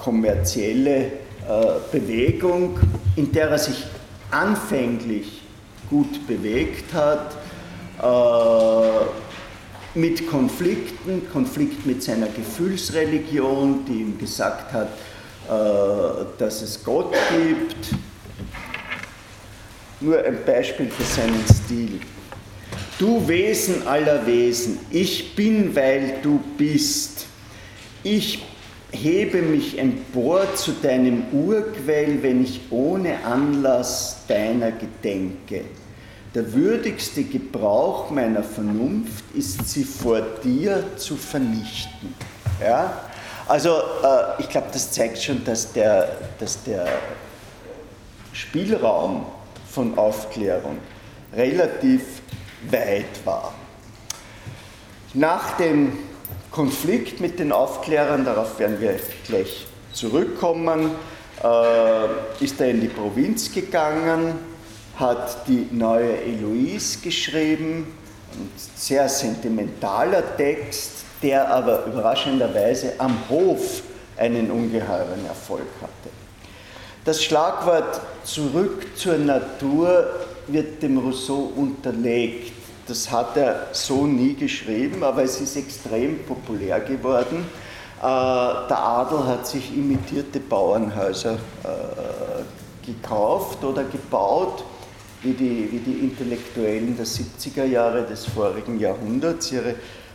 [0.02, 1.10] kommerzielle äh,
[1.92, 2.78] Bewegung,
[3.16, 3.84] in der er sich
[4.30, 5.42] anfänglich
[5.90, 7.36] gut bewegt hat,
[8.02, 9.04] äh,
[9.96, 17.94] mit Konflikten, Konflikt mit seiner Gefühlsreligion, die ihm gesagt hat, äh, dass es Gott gibt,
[20.04, 22.00] nur ein Beispiel für seinen Stil.
[22.98, 27.26] Du Wesen aller Wesen, ich bin, weil du bist.
[28.02, 28.44] Ich
[28.92, 35.62] hebe mich empor zu deinem Urquell, wenn ich ohne Anlass deiner gedenke.
[36.34, 42.14] Der würdigste Gebrauch meiner Vernunft ist, sie vor dir zu vernichten.
[42.60, 43.02] Ja?
[43.46, 46.86] Also äh, ich glaube, das zeigt schon, dass der, dass der
[48.32, 49.26] Spielraum
[49.74, 50.78] von Aufklärung
[51.34, 52.22] relativ
[52.70, 53.52] weit war.
[55.14, 55.98] Nach dem
[56.50, 60.92] Konflikt mit den Aufklärern, darauf werden wir gleich zurückkommen,
[61.42, 64.38] äh, ist er in die Provinz gegangen,
[64.96, 67.92] hat die neue Eloise geschrieben,
[68.32, 73.82] ein sehr sentimentaler Text, der aber überraschenderweise am Hof
[74.16, 76.13] einen ungeheuren Erfolg hatte.
[77.04, 80.06] Das Schlagwort zurück zur Natur
[80.46, 82.52] wird dem Rousseau unterlegt.
[82.86, 87.44] Das hat er so nie geschrieben, aber es ist extrem populär geworden.
[87.98, 94.64] Äh, der Adel hat sich imitierte Bauernhäuser äh, gekauft oder gebaut,
[95.20, 99.74] wie die, wie die Intellektuellen der 70er Jahre des vorigen Jahrhunderts, ihre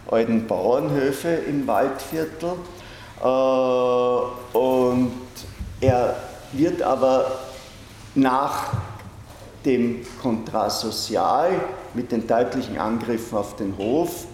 [0.10, 2.54] alten Bauernhöfe im Waldviertel.
[3.22, 5.12] Äh, und
[5.82, 7.40] er wird aber
[8.16, 8.74] nach
[9.66, 11.52] dem Contrat Social
[11.94, 14.26] mit den deutlichen Angriffen auf den Hof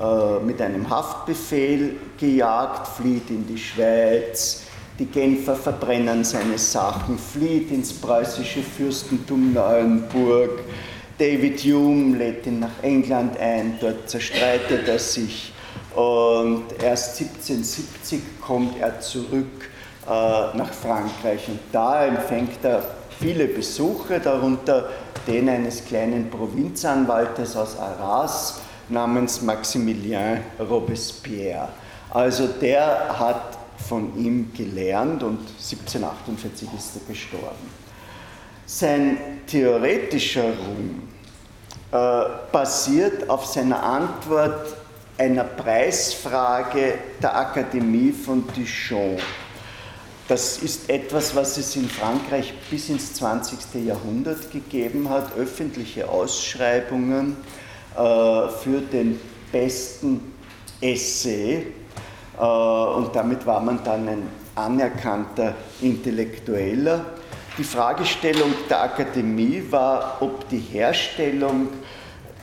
[0.00, 4.62] äh, mit einem Haftbefehl gejagt, flieht in die Schweiz,
[4.98, 10.60] die Genfer verbrennen seine Sachen, flieht ins preußische Fürstentum Neuenburg,
[11.18, 15.52] David Hume lädt ihn nach England ein, dort zerstreitet er sich.
[15.94, 19.70] Und erst 1770 kommt er zurück
[20.06, 22.82] nach Frankreich und da empfängt er
[23.18, 24.88] viele Besuche, darunter
[25.26, 31.68] den eines kleinen Provinzanwaltes aus Arras namens Maximilien Robespierre.
[32.10, 37.86] Also der hat von ihm gelernt und 1748 ist er gestorben.
[38.64, 41.08] Sein theoretischer Ruhm
[41.92, 44.76] äh, basiert auf seiner Antwort
[45.18, 49.18] einer Preisfrage der Akademie von Dijon
[50.28, 53.86] das ist etwas, was es in Frankreich bis ins 20.
[53.86, 57.36] Jahrhundert gegeben hat, öffentliche Ausschreibungen
[57.94, 59.20] äh, für den
[59.52, 60.32] besten
[60.80, 61.66] Essay.
[62.38, 64.22] Äh, und damit war man dann ein
[64.56, 67.04] anerkannter Intellektueller.
[67.56, 71.68] Die Fragestellung der Akademie war, ob die Herstellung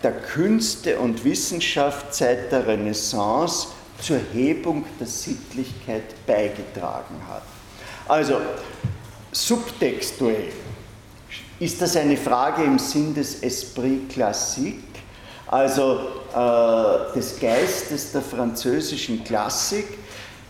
[0.01, 3.67] der Künste und Wissenschaft seit der Renaissance
[3.99, 7.43] zur Hebung der Sittlichkeit beigetragen hat.
[8.07, 8.41] Also,
[9.31, 10.51] subtextuell
[11.59, 14.83] ist das eine Frage im Sinn des Esprit classique,
[15.47, 15.99] also
[16.35, 19.85] äh, des Geistes der französischen Klassik,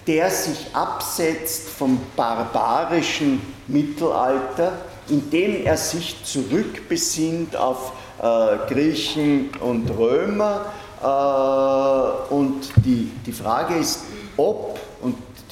[0.08, 4.74] der sich absetzt vom barbarischen Mittelalter,
[5.08, 10.66] indem er sich zurückbesinnt auf äh, Griechen und Römer.
[11.02, 14.06] Äh, und die, die Frage ist,
[14.38, 14.80] ob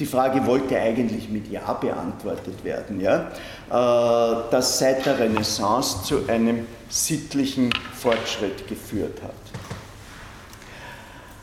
[0.02, 3.30] die Frage wollte eigentlich mit Ja beantwortet werden, ja,
[3.70, 9.30] äh, das seit der Renaissance zu einem sittlichen Fortschritt geführt hat.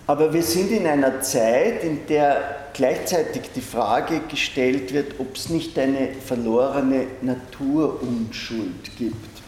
[0.08, 5.48] Aber wir sind in einer Zeit, in der gleichzeitig die Frage gestellt wird, ob es
[5.48, 9.39] nicht eine verlorene Naturunschuld gibt.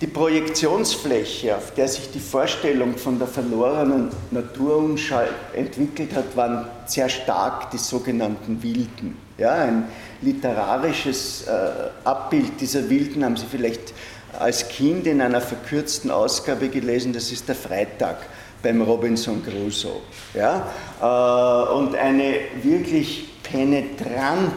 [0.00, 7.10] Die Projektionsfläche, auf der sich die Vorstellung von der verlorenen Naturunschuld entwickelt hat, waren sehr
[7.10, 9.18] stark die sogenannten Wilden.
[9.36, 9.84] Ja, ein
[10.22, 11.50] literarisches äh,
[12.04, 13.92] Abbild dieser Wilden haben Sie vielleicht
[14.38, 18.16] als Kind in einer verkürzten Ausgabe gelesen, das ist der Freitag
[18.62, 20.00] beim Robinson Crusoe.
[20.32, 20.66] Ja?
[20.98, 24.54] Äh, und eine wirklich penetrant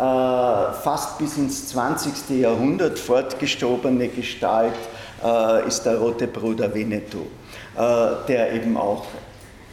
[0.00, 2.40] fast bis ins 20.
[2.40, 4.72] Jahrhundert fortgestobene Gestalt
[5.22, 7.26] äh, ist der rote Bruder Winnetou,
[7.76, 9.04] äh, der eben auch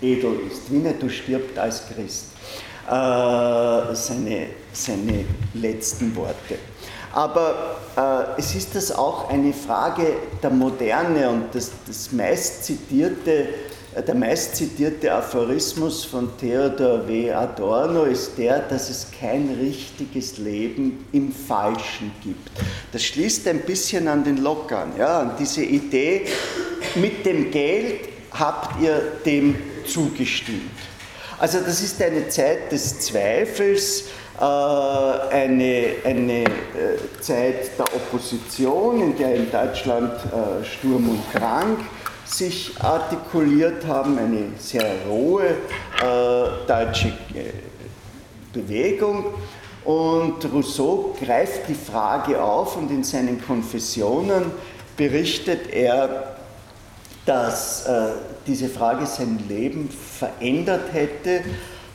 [0.01, 0.71] edel ist.
[0.71, 2.25] Winnetou stirbt als Christ.
[2.89, 6.57] Seine, seine letzten Worte.
[7.13, 13.49] Aber äh, es ist das auch eine Frage der Moderne und das, das meist zitierte
[14.01, 17.31] der meist zitierte Aphorismus von Theodor W.
[17.31, 22.49] Adorno ist der, dass es kein richtiges Leben im Falschen gibt.
[22.91, 26.25] Das schließt ein bisschen an den Locke an, ja, an diese Idee,
[26.95, 29.55] mit dem Geld habt ihr dem
[29.85, 30.71] zugestimmt.
[31.39, 34.05] Also das ist eine Zeit des Zweifels,
[34.39, 36.47] äh, eine, eine äh,
[37.19, 41.77] Zeit der Opposition, in der in Deutschland äh, Sturm und Drang
[42.27, 47.53] sich artikuliert haben, eine sehr rohe äh, deutsche äh,
[48.53, 49.25] Bewegung.
[49.85, 54.51] Und Rousseau greift die Frage auf und in seinen Konfessionen
[54.97, 56.35] berichtet er,
[57.25, 58.09] dass äh,
[58.45, 61.41] diese Frage sein Leben verändert hätte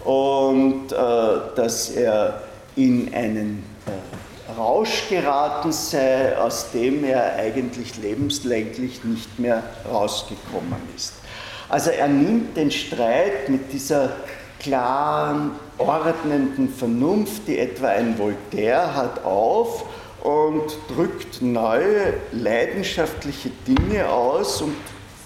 [0.04, 0.96] und äh,
[1.56, 2.42] dass er
[2.76, 3.90] in einen äh,
[4.56, 11.14] Rausch geraten sei, aus dem er eigentlich lebenslänglich nicht mehr rausgekommen ist.
[11.68, 14.10] Also er nimmt den Streit mit dieser
[14.60, 19.84] klaren, ordnenden Vernunft, die etwa ein Voltaire hat, auf
[20.22, 24.76] und drückt neue leidenschaftliche Dinge aus und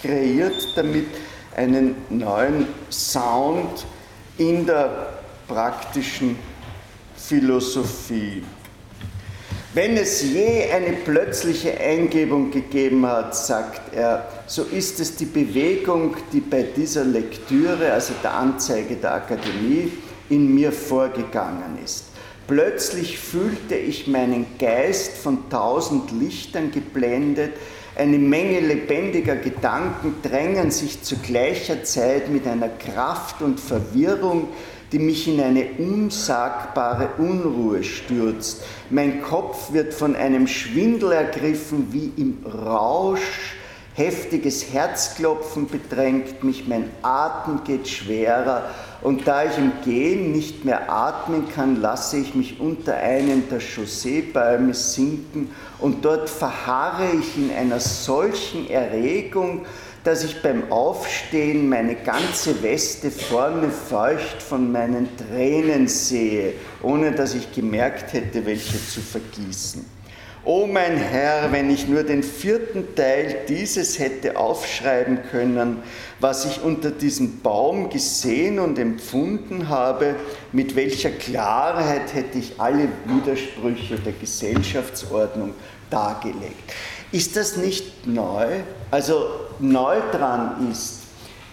[0.01, 1.09] kreiert damit
[1.55, 3.85] einen neuen Sound
[4.39, 5.15] in der
[5.49, 6.39] praktischen
[7.17, 8.43] Philosophie.
[9.77, 16.17] Wenn es je eine plötzliche Eingebung gegeben hat, sagt er, so ist es die Bewegung,
[16.33, 19.93] die bei dieser Lektüre, also der Anzeige der Akademie,
[20.31, 22.07] in mir vorgegangen ist.
[22.47, 27.53] Plötzlich fühlte ich meinen Geist von tausend Lichtern geblendet,
[27.97, 34.49] eine Menge lebendiger Gedanken drängen sich zu gleicher Zeit mit einer Kraft und Verwirrung
[34.97, 38.63] die mich in eine unsagbare Unruhe stürzt.
[38.89, 43.57] Mein Kopf wird von einem Schwindel ergriffen, wie im Rausch.
[43.93, 48.71] Heftiges Herzklopfen bedrängt mich, mein Atem geht schwerer
[49.03, 53.61] und da ich im Gehen nicht mehr atmen kann, lasse ich mich unter einen der
[53.61, 59.67] Chausseebäume sinken und dort verharre ich in einer solchen Erregung,
[60.07, 67.35] dass ich beim Aufstehen meine ganze Weste vorne feucht von meinen Tränen sehe, ohne dass
[67.35, 69.85] ich gemerkt hätte, welche zu vergießen.
[70.45, 75.79] O mein Herr, wenn ich nur den vierten Teil dieses hätte aufschreiben können,
[76.21, 80.15] was ich unter diesem Baum gesehen und empfunden habe,
[80.53, 85.53] mit welcher Klarheit hätte ich alle Widersprüche der Gesellschaftsordnung
[85.91, 86.73] dargelegt.
[87.11, 88.47] Ist das nicht neu?
[88.93, 91.01] Also neu dran ist,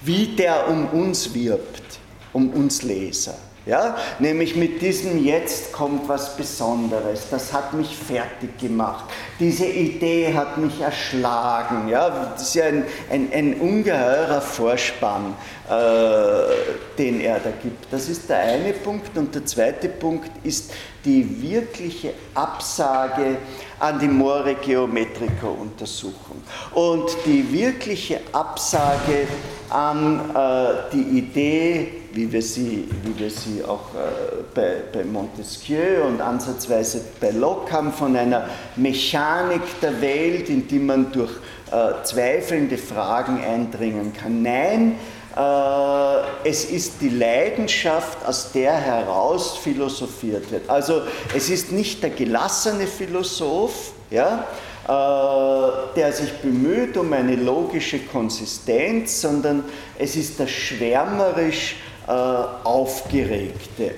[0.01, 1.99] wie der um uns wirbt,
[2.33, 3.35] um uns Leser.
[3.65, 3.95] Ja?
[4.19, 9.05] Nämlich mit diesem Jetzt kommt was Besonderes, das hat mich fertig gemacht,
[9.39, 11.87] diese Idee hat mich erschlagen.
[11.87, 12.09] Ja?
[12.33, 15.35] Das ist ja ein, ein, ein ungeheurer Vorspann,
[15.69, 17.91] äh, den er da gibt.
[17.91, 19.17] Das ist der eine Punkt.
[19.17, 20.71] Und der zweite Punkt ist
[21.05, 23.37] die wirkliche Absage
[23.79, 26.41] an die More Geometrica Untersuchung
[26.73, 29.27] und die wirkliche Absage
[29.69, 36.03] an äh, die Idee, wie wir sie, wie wir sie auch äh, bei, bei, Montesquieu
[36.07, 41.31] und ansatzweise bei Locke haben, von einer Mechanik der Welt, in die man durch
[41.71, 44.43] äh, zweifelnde Fragen eindringen kann.
[44.43, 44.95] Nein,
[45.35, 50.69] äh, es ist die Leidenschaft, aus der heraus philosophiert wird.
[50.69, 51.01] Also
[51.35, 54.45] es ist nicht der gelassene Philosoph, ja,
[54.87, 59.63] äh, der sich bemüht um eine logische Konsistenz, sondern
[59.97, 61.77] es ist der schwärmerisch
[62.07, 63.95] Aufgeregte.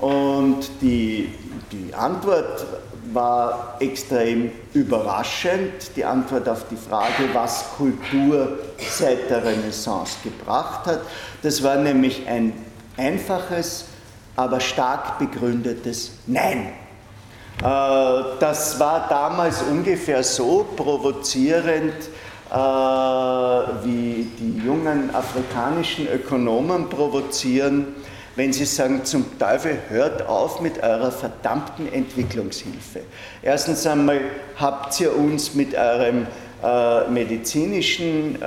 [0.00, 1.32] Und die,
[1.70, 2.66] die Antwort
[3.12, 11.00] war extrem überraschend, die Antwort auf die Frage, was Kultur seit der Renaissance gebracht hat.
[11.42, 12.52] Das war nämlich ein
[12.96, 13.86] einfaches,
[14.36, 16.72] aber stark begründetes Nein.
[17.62, 22.11] Äh, das war damals ungefähr so provozierend, äh,
[22.52, 27.94] wie die jungen afrikanischen Ökonomen provozieren,
[28.34, 33.00] wenn Sie sagen, zum Teufel hört auf mit eurer verdammten Entwicklungshilfe.
[33.42, 34.20] Erstens einmal
[34.56, 36.26] habt ihr uns mit eurem
[36.62, 38.46] äh, medizinischen äh,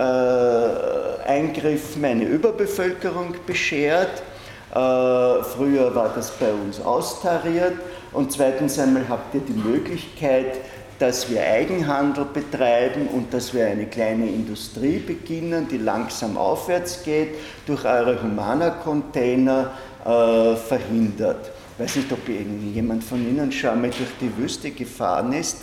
[1.28, 4.24] Eingriffen eine Überbevölkerung beschert.
[4.72, 7.74] Äh, früher war das bei uns austariert.
[8.12, 10.62] Und zweitens einmal habt ihr die Möglichkeit,
[11.00, 17.36] dass wir Eigenhandel betreiben und dass wir eine kleine Industrie beginnen, die langsam aufwärts geht,
[17.66, 19.72] durch eure Humana-Container
[20.06, 21.52] äh, verhindert.
[21.78, 25.58] Ich weiß nicht, ob jemand von Ihnen schon einmal durch die Wüste gefahren ist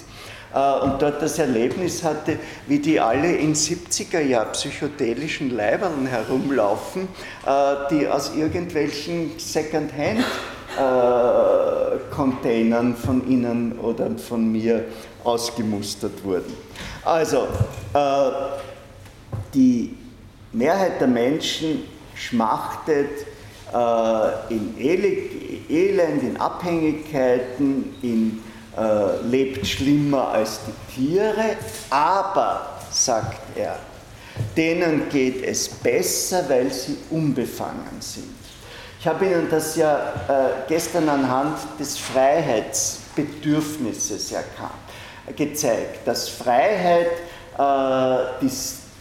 [0.55, 7.09] äh, und dort das Erlebnis hatte, wie die alle in 70er Jahr psychedelischen Leibern herumlaufen,
[7.47, 10.20] äh, die aus irgendwelchen Second-Hand
[10.76, 14.85] äh, Containern von Ihnen oder von mir
[15.25, 16.53] ausgemustert wurden.
[17.05, 17.49] Also,
[17.95, 18.31] äh,
[19.55, 19.97] die
[20.53, 23.27] Mehrheit der Menschen schmachtet
[23.73, 28.43] äh, in Elend, in Abhängigkeiten, in,
[28.77, 31.57] äh, lebt schlimmer als die Tiere,
[31.91, 33.79] aber, sagt er,
[34.57, 38.33] denen geht es besser, weil sie unbefangen sind.
[38.99, 39.99] Ich habe Ihnen das ja
[40.29, 44.82] äh, gestern anhand des Freiheitsbedürfnisses erkannt
[45.37, 47.11] gezeigt, dass Freiheit
[47.59, 48.51] äh, die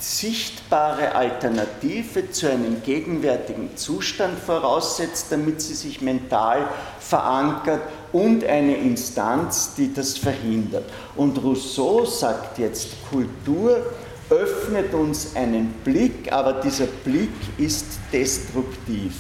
[0.01, 6.67] sichtbare Alternative zu einem gegenwärtigen Zustand voraussetzt, damit sie sich mental
[6.99, 10.86] verankert und eine Instanz, die das verhindert.
[11.15, 13.86] Und Rousseau sagt jetzt, Kultur
[14.30, 19.13] öffnet uns einen Blick, aber dieser Blick ist destruktiv.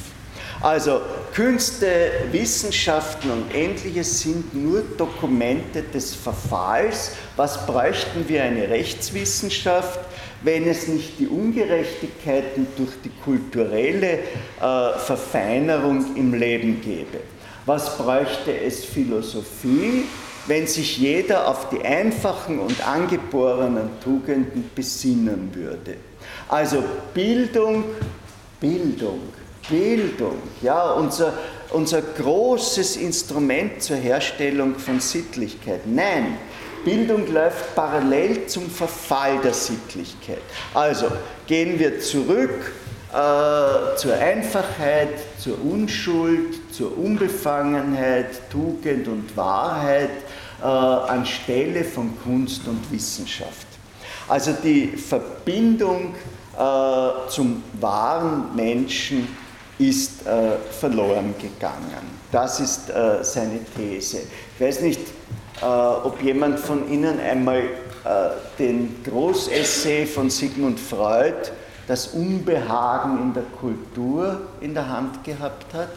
[0.61, 1.01] Also
[1.33, 7.13] Künste, Wissenschaften und ähnliches sind nur Dokumente des Verfalls.
[7.35, 9.99] Was bräuchten wir eine Rechtswissenschaft,
[10.43, 17.21] wenn es nicht die Ungerechtigkeiten durch die kulturelle äh, Verfeinerung im Leben gäbe?
[17.65, 20.03] Was bräuchte es Philosophie,
[20.47, 25.95] wenn sich jeder auf die einfachen und angeborenen Tugenden besinnen würde.
[26.47, 26.83] Also
[27.13, 27.83] Bildung,
[28.59, 29.19] Bildung,
[29.71, 31.33] Bildung, ja, unser,
[31.71, 35.87] unser großes Instrument zur Herstellung von Sittlichkeit.
[35.87, 36.37] Nein,
[36.83, 40.41] Bildung läuft parallel zum Verfall der Sittlichkeit.
[40.73, 41.07] Also
[41.47, 42.73] gehen wir zurück
[43.11, 50.09] äh, zur Einfachheit, zur Unschuld, zur Unbefangenheit, Tugend und Wahrheit
[50.61, 53.67] äh, anstelle von Kunst und Wissenschaft.
[54.27, 56.15] Also die Verbindung
[56.57, 59.27] äh, zum wahren Menschen
[59.89, 62.19] ist äh, verloren gegangen.
[62.31, 64.21] Das ist äh, seine These.
[64.55, 65.01] Ich weiß nicht,
[65.61, 68.29] äh, ob jemand von Ihnen einmal äh,
[68.59, 71.51] den Großessay von Sigmund Freud,
[71.87, 75.89] Das Unbehagen in der Kultur, in der Hand gehabt hat.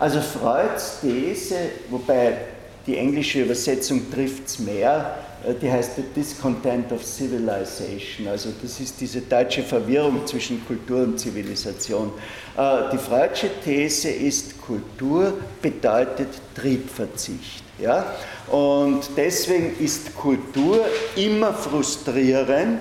[0.00, 1.56] Also Freuds These,
[1.90, 2.38] wobei
[2.86, 5.16] die englische Übersetzung trifft es mehr,
[5.54, 8.28] die heißt The Discontent of Civilization.
[8.28, 12.12] Also das ist diese deutsche Verwirrung zwischen Kultur und Zivilisation.
[12.56, 17.62] Äh, die Freudsche These ist, Kultur bedeutet Triebverzicht.
[17.78, 18.04] Ja?
[18.48, 20.84] Und deswegen ist Kultur
[21.16, 22.80] immer frustrierend.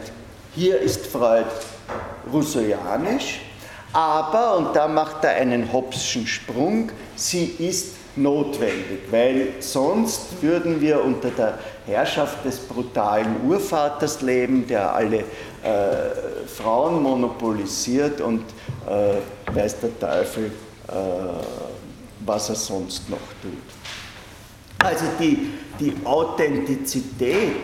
[0.55, 1.45] Hier ist Freud
[2.31, 3.41] russoianisch,
[3.93, 11.03] aber, und da macht er einen Hobschen Sprung, sie ist notwendig, weil sonst würden wir
[11.03, 15.23] unter der Herrschaft des brutalen Urvaters leben, der alle äh,
[16.47, 18.43] Frauen monopolisiert und
[18.87, 20.45] äh, weiß der Teufel,
[20.87, 20.91] äh,
[22.25, 23.53] was er sonst noch tut.
[24.79, 27.55] Also die, die Authentizität,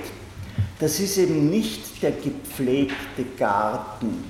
[0.79, 4.23] das ist eben nicht der gepflegte Garten,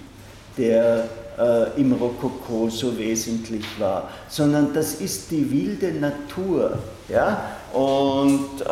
[0.58, 1.08] der
[1.42, 6.78] äh, im Rokoko so wesentlich war, sondern das ist die wilde Natur.
[7.10, 7.46] Ja?
[7.74, 8.66] Und äh,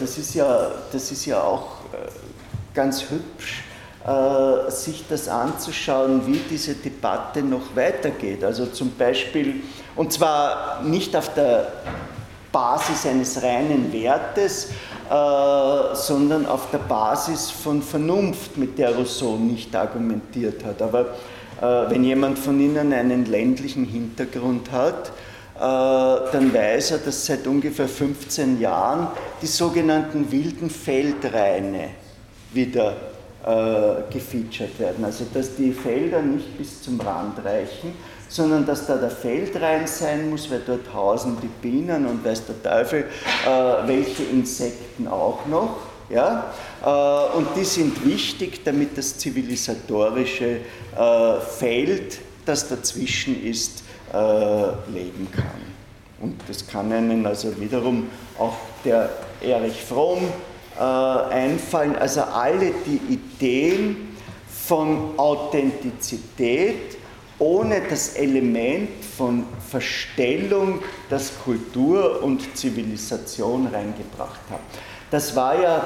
[0.00, 2.08] das, ist ja, das ist ja auch äh,
[2.74, 3.64] ganz hübsch,
[4.06, 8.44] äh, sich das anzuschauen, wie diese Debatte noch weitergeht.
[8.44, 9.62] Also zum Beispiel,
[9.94, 11.72] und zwar nicht auf der
[12.52, 14.70] Basis eines reinen Wertes,
[15.10, 20.82] äh, sondern auf der Basis von Vernunft, mit der Rousseau nicht argumentiert hat.
[20.82, 21.06] Aber
[21.60, 25.12] wenn jemand von Ihnen einen ländlichen Hintergrund hat,
[25.56, 29.08] äh, dann weiß er, dass seit ungefähr 15 Jahren
[29.40, 31.88] die sogenannten wilden Feldreine
[32.52, 32.94] wieder
[33.42, 35.02] äh, gefeatured werden.
[35.02, 37.94] Also dass die Felder nicht bis zum Rand reichen,
[38.28, 42.62] sondern dass da der Feldrein sein muss, weil dort hausen die Bienen und weiß der
[42.62, 43.04] Teufel,
[43.86, 45.76] welche Insekten auch noch.
[46.08, 46.52] Ja?
[46.84, 50.60] Äh, und die sind wichtig, damit das zivilisatorische
[50.96, 53.82] äh, Feld, das dazwischen ist,
[54.12, 55.76] äh, leben kann.
[56.20, 59.10] Und das kann einen also wiederum auch der
[59.42, 60.28] Erich Fromm
[60.78, 64.14] einfallen, also alle die Ideen
[64.48, 66.96] von Authentizität
[67.38, 70.80] ohne das Element von Verstellung,
[71.10, 74.64] das Kultur und Zivilisation reingebracht haben.
[75.16, 75.82] Das war ja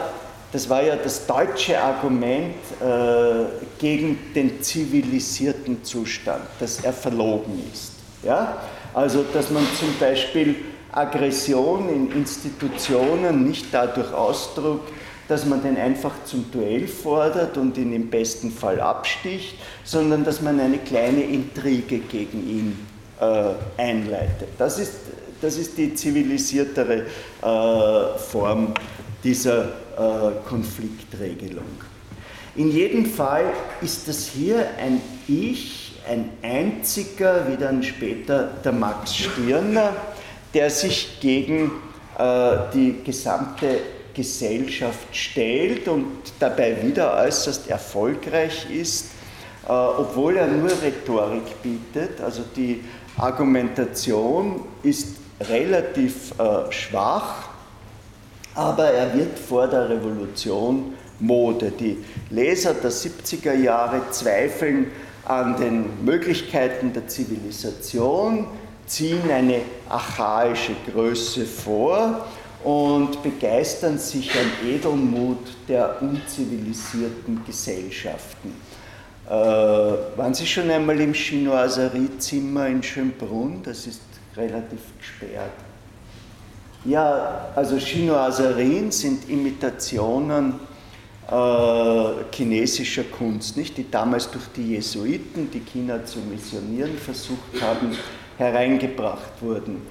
[0.51, 3.45] das, war ja das deutsche Argument äh,
[3.79, 7.93] gegen den zivilisierten Zustand, dass er verlogen ist.
[8.25, 8.57] Ja?
[8.93, 10.57] Also, dass man zum Beispiel
[10.91, 14.91] Aggression in Institutionen nicht dadurch ausdrückt,
[15.29, 19.55] dass man den einfach zum Duell fordert und ihn im besten Fall absticht,
[19.85, 22.87] sondern dass man eine kleine Intrige gegen ihn
[23.21, 24.49] äh, einleitet.
[24.59, 24.95] Das ist,
[25.41, 27.07] das ist die zivilisiertere
[27.43, 28.75] äh, Form
[29.23, 31.65] dieser äh, Konfliktregelung.
[32.57, 33.45] In jedem Fall
[33.81, 39.95] ist das hier ein Ich, ein einziger, wie dann später der Max Stirner,
[40.53, 41.71] der sich gegen
[42.19, 43.81] äh, die gesamte
[44.15, 46.07] Gesellschaft stellt und
[46.41, 49.07] dabei wieder äußerst erfolgreich ist,
[49.69, 52.21] äh, obwohl er nur Rhetorik bietet.
[52.21, 52.83] Also die
[53.17, 57.50] Argumentation ist relativ äh, schwach
[58.61, 61.71] aber er wird vor der Revolution Mode.
[61.71, 61.97] Die
[62.29, 64.89] Leser der 70er Jahre zweifeln
[65.25, 68.47] an den Möglichkeiten der Zivilisation,
[68.87, 72.27] ziehen eine archaische Größe vor
[72.63, 78.55] und begeistern sich an Edelmut der unzivilisierten Gesellschaften.
[79.27, 83.63] Äh, waren Sie schon einmal im Chinoiseriezimmer in Schönbrunn?
[83.63, 84.03] Das ist
[84.37, 85.70] relativ gesperrt.
[86.85, 90.55] Ja, also Chinoiserien sind Imitationen
[91.31, 93.77] äh, chinesischer Kunst, nicht?
[93.77, 97.95] die damals durch die Jesuiten, die China zu missionieren versucht haben,
[98.39, 99.83] hereingebracht wurden.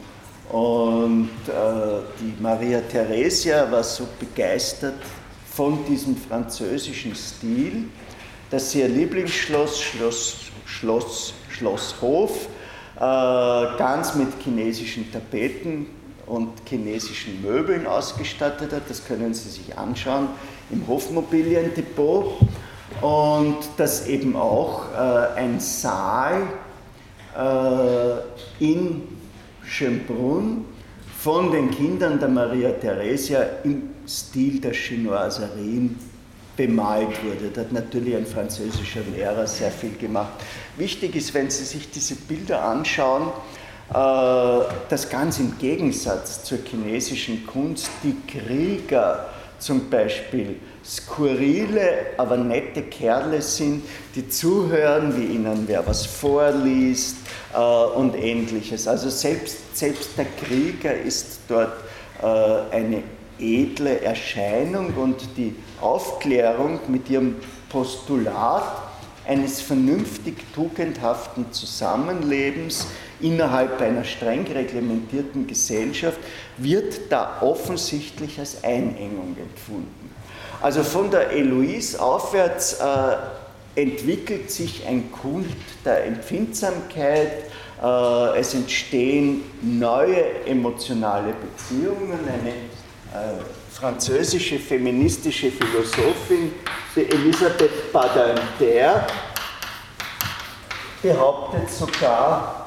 [0.51, 4.95] Und äh, die Maria Theresia war so begeistert
[5.53, 7.83] von diesem französischen Stil,
[8.49, 12.47] dass sie ihr Lieblingsschloss, Schloss, Schloss, Schlosshof,
[12.95, 15.98] äh, ganz mit chinesischen Tapeten
[16.29, 18.83] und chinesischen Möbeln ausgestattet hat.
[18.87, 20.29] Das können Sie sich anschauen
[20.69, 22.37] im Hofmobiliendepot.
[23.01, 26.41] Und dass eben auch äh, ein Saal
[27.37, 29.03] äh, in
[29.63, 30.65] Schönbrunn
[31.19, 35.97] von den Kindern der Maria Theresia im Stil der Chinoiserien
[36.57, 37.51] bemalt wurde.
[37.53, 40.33] Da hat natürlich ein französischer Lehrer sehr viel gemacht.
[40.77, 43.31] Wichtig ist, wenn Sie sich diese Bilder anschauen,
[43.89, 52.83] äh, dass ganz im Gegensatz zur chinesischen Kunst die Krieger zum Beispiel skurrile, aber nette
[52.83, 53.83] Kerle sind,
[54.15, 57.17] die zuhören, wie ihnen wer was vorliest
[57.53, 58.87] äh, und ähnliches.
[58.87, 61.73] Also selbst, selbst der Krieger ist dort
[62.21, 63.03] äh, eine
[63.39, 67.35] edle Erscheinung und die Aufklärung mit ihrem
[67.69, 68.63] Postulat
[69.27, 72.87] eines vernünftig tugendhaften Zusammenlebens
[73.21, 76.19] innerhalb einer streng reglementierten Gesellschaft
[76.57, 80.13] wird da offensichtlich als Einengung empfunden.
[80.61, 85.45] Also von der Eloise aufwärts äh, entwickelt sich ein Kult
[85.85, 87.45] der Empfindsamkeit,
[87.81, 93.41] äh, es entstehen neue emotionale Beziehungen, eine äh,
[93.71, 96.51] französische feministische Philosophin,
[96.95, 99.07] Elisabeth Badinter,
[101.01, 102.58] behauptet sogar,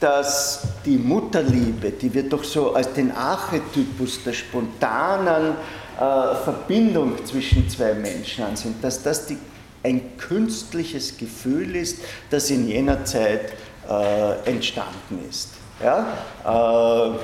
[0.00, 5.54] dass die Mutterliebe, die wir doch so als den Archetypus der spontanen
[5.96, 9.38] äh, Verbindung zwischen zwei Menschen ansehen, dass das die,
[9.82, 13.52] ein künstliches Gefühl ist, das in jener Zeit
[13.88, 15.50] äh, entstanden ist.
[15.82, 16.06] Ja?
[16.44, 17.16] Äh,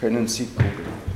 [0.00, 1.10] können Sie googeln.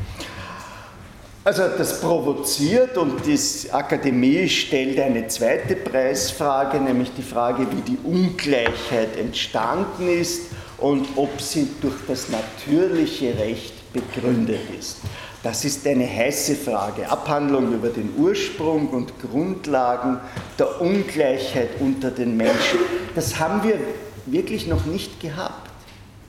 [1.42, 3.38] Also das provoziert und die
[3.70, 10.44] Akademie stellt eine zweite Preisfrage, nämlich die Frage, wie die Ungleichheit entstanden ist
[10.84, 14.98] und ob sie durch das natürliche Recht begründet ist.
[15.42, 17.08] Das ist eine heiße Frage.
[17.08, 20.20] Abhandlung über den Ursprung und Grundlagen
[20.58, 22.80] der Ungleichheit unter den Menschen.
[23.14, 23.78] Das haben wir
[24.26, 25.70] wirklich noch nicht gehabt.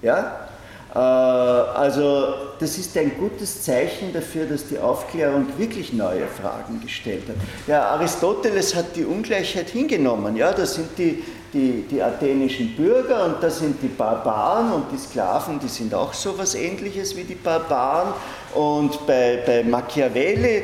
[0.01, 0.47] Ja?
[0.93, 7.23] Äh, also das ist ein gutes Zeichen dafür, dass die Aufklärung wirklich neue Fragen gestellt
[7.27, 7.35] hat.
[7.67, 10.37] Ja, Aristoteles hat die Ungleichheit hingenommen.
[10.37, 11.23] Ja, das sind die,
[11.55, 16.13] die, die athenischen Bürger und das sind die Barbaren und die Sklaven, die sind auch
[16.13, 18.13] so etwas ähnliches wie die Barbaren.
[18.53, 20.63] Und bei, bei Machiavelli äh,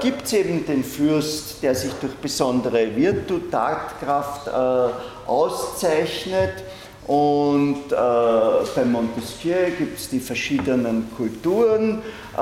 [0.00, 6.62] gibt es eben den Fürst, der sich durch besondere Virtut, Tatkraft äh, auszeichnet.
[7.06, 12.02] Und äh, bei Montesquieu gibt es die verschiedenen Kulturen,
[12.36, 12.40] äh,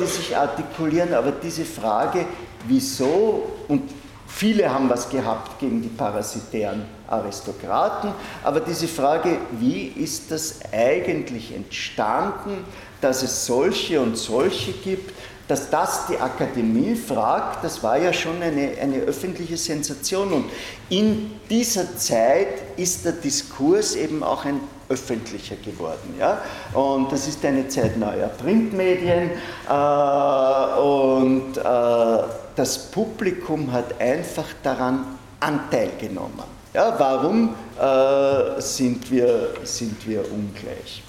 [0.00, 2.26] die sich artikulieren, aber diese Frage,
[2.68, 3.90] wieso, und
[4.28, 11.54] viele haben was gehabt gegen die parasitären Aristokraten, aber diese Frage, wie ist das eigentlich
[11.54, 12.64] entstanden,
[13.00, 15.12] dass es solche und solche gibt,
[15.46, 20.32] dass das die Akademie fragt, das war ja schon eine, eine öffentliche Sensation.
[20.32, 20.46] Und
[20.88, 26.14] in dieser Zeit ist der Diskurs eben auch ein öffentlicher geworden.
[26.18, 26.40] Ja?
[26.72, 29.32] Und das ist eine Zeit neuer Printmedien
[29.68, 32.22] äh, und äh,
[32.56, 36.53] das Publikum hat einfach daran Anteil genommen.
[36.74, 41.04] Ja, warum äh, sind, wir, sind wir ungleich?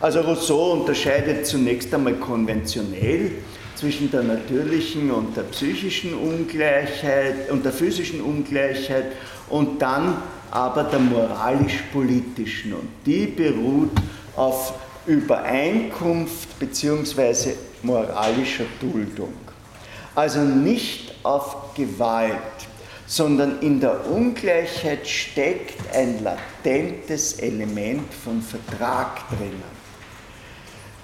[0.00, 3.32] Also Rousseau unterscheidet zunächst einmal konventionell
[3.74, 9.04] zwischen der natürlichen und der psychischen Ungleichheit und der physischen Ungleichheit
[9.50, 10.16] und dann
[10.50, 12.72] aber der moralisch-politischen.
[12.72, 13.90] Und die beruht
[14.34, 14.72] auf
[15.04, 17.52] Übereinkunft bzw.
[17.82, 19.34] moralischer Duldung.
[20.14, 22.38] Also nicht auf Gewalt,
[23.06, 29.82] sondern in der Ungleichheit steckt ein latentes Element von Vertrag drinnen.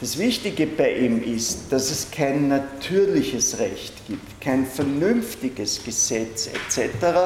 [0.00, 6.84] Das Wichtige bei ihm ist, dass es kein natürliches Recht gibt, kein vernünftiges Gesetz etc.,
[6.84, 7.20] äh,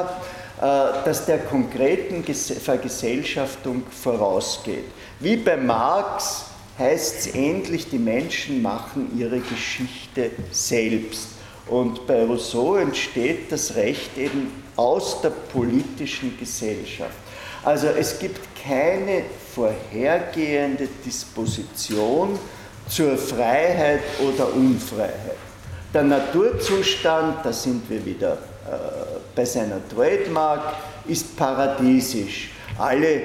[1.05, 4.85] das der konkreten Vergesellschaftung vorausgeht.
[5.19, 6.45] Wie bei Marx
[6.79, 11.27] heißt es ähnlich, die Menschen machen ihre Geschichte selbst.
[11.67, 17.15] Und bei Rousseau entsteht das Recht eben aus der politischen Gesellschaft.
[17.63, 22.37] Also es gibt keine vorhergehende Disposition,
[22.87, 25.37] zur Freiheit oder Unfreiheit.
[25.93, 28.37] Der Naturzustand, da sind wir wieder äh,
[29.35, 30.75] bei seiner Trademark,
[31.07, 32.51] ist paradiesisch.
[32.77, 33.21] Alle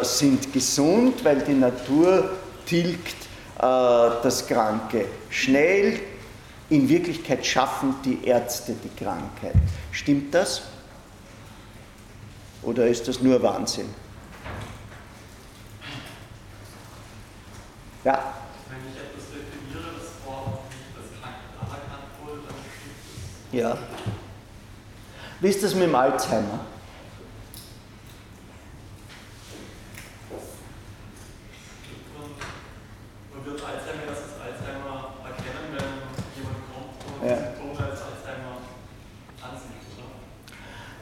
[0.00, 2.30] äh, sind gesund, weil die Natur
[2.64, 3.16] tilgt
[3.58, 5.98] das Kranke schnell.
[6.68, 9.54] In Wirklichkeit schaffen die Ärzte die Krankheit.
[9.92, 10.60] Stimmt das?
[12.66, 13.94] Oder ist das nur Wahnsinn?
[18.02, 18.34] Ja.
[18.68, 20.62] Wenn ich etwas definiere, das Wort
[21.22, 22.98] krank anerkannt wurde, dann stimmt
[23.52, 23.58] es.
[23.60, 23.78] Ja.
[25.40, 26.66] Wie ist das mit dem Alzheimer?
[33.32, 35.90] Man wird Alzheimer, das ist Alzheimer erkennen, wenn
[36.34, 37.36] jemand kommt und ja.
[37.36, 38.58] Symptome als Alzheimer
[39.40, 40.10] ansieht, oder?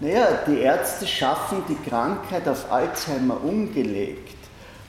[0.05, 4.36] Naja, die Ärzte schaffen die Krankheit auf Alzheimer umgelegt,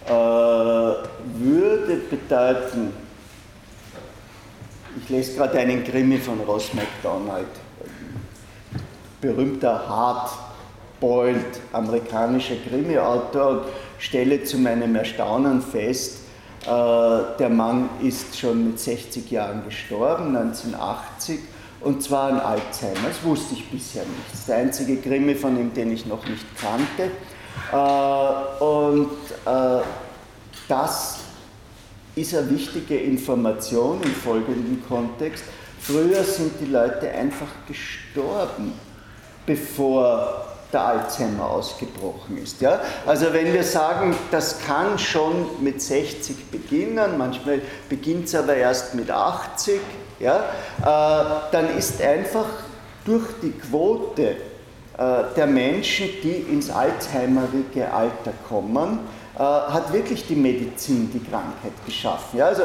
[0.05, 2.91] äh, würde bedeuten,
[5.01, 7.47] ich lese gerade einen Krimi von Ross MacDonald,
[9.21, 13.49] berühmter Hard-Boiled amerikanischer Krimi-Autor.
[13.51, 13.61] Und
[13.99, 16.23] stelle zu meinem Erstaunen fest,
[16.63, 21.39] äh, der Mann ist schon mit 60 Jahren gestorben, 1980,
[21.81, 23.07] und zwar an Alzheimer.
[23.07, 24.31] Das wusste ich bisher nicht.
[24.31, 27.11] Das ist der einzige Krimi von ihm, den ich noch nicht kannte.
[27.71, 29.11] Äh, und
[29.45, 29.83] äh,
[30.67, 31.19] das
[32.15, 35.43] ist eine wichtige Information im folgenden Kontext.
[35.79, 38.73] Früher sind die Leute einfach gestorben
[39.45, 42.59] bevor der Alzheimer ausgebrochen ist.
[42.61, 42.81] Ja?
[43.05, 48.95] Also wenn wir sagen, das kann schon mit 60 beginnen, manchmal beginnt es aber erst
[48.95, 49.79] mit 80,
[50.19, 50.37] ja?
[50.81, 52.45] Äh, dann ist einfach
[53.03, 54.35] durch die Quote
[54.97, 58.99] äh, der Menschen, die ins Alzheimerige Alter kommen,
[59.35, 62.39] äh, hat wirklich die Medizin die Krankheit geschaffen.
[62.39, 62.47] Ja?
[62.47, 62.63] Also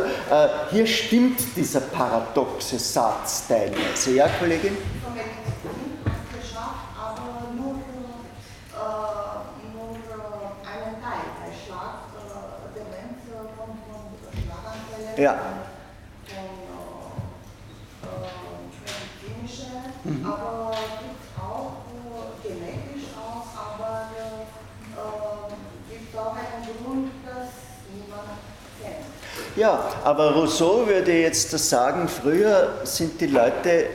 [0.70, 4.12] hier stimmt dieser paradoxe Satz teilweise.
[4.12, 4.76] Ja, Kollegin?
[15.20, 15.34] Ja.
[15.34, 16.38] Von
[18.09, 20.26] äh, mhm.
[20.26, 21.72] aber gibt auch
[22.42, 24.11] genetisch auch, aber
[24.96, 27.51] äh, gibt auch einen Grund, dass
[27.92, 28.28] niemand
[28.82, 29.57] kennt.
[29.57, 33.86] Ja, aber Rousseau würde jetzt sagen, früher sind die Leute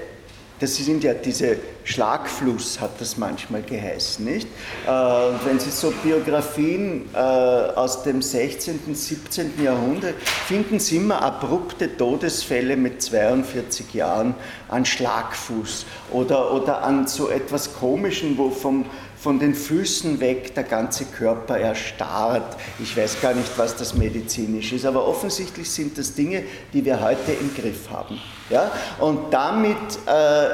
[0.59, 4.47] das sind ja diese Schlagfluss, hat das manchmal geheißen, nicht?
[4.85, 9.63] Äh, wenn Sie so Biografien äh, aus dem 16., 17.
[9.63, 14.33] Jahrhundert finden Sie immer abrupte Todesfälle mit 42 Jahren
[14.69, 18.85] an Schlagfuß oder, oder an so etwas Komischen, wo vom,
[19.25, 22.57] von den Füßen weg der ganze Körper erstarrt.
[22.77, 27.01] Ich weiß gar nicht, was das medizinisch ist, aber offensichtlich sind das Dinge, die wir
[27.01, 28.21] heute im Griff haben.
[28.51, 28.71] Ja?
[28.99, 30.49] Und damit, äh,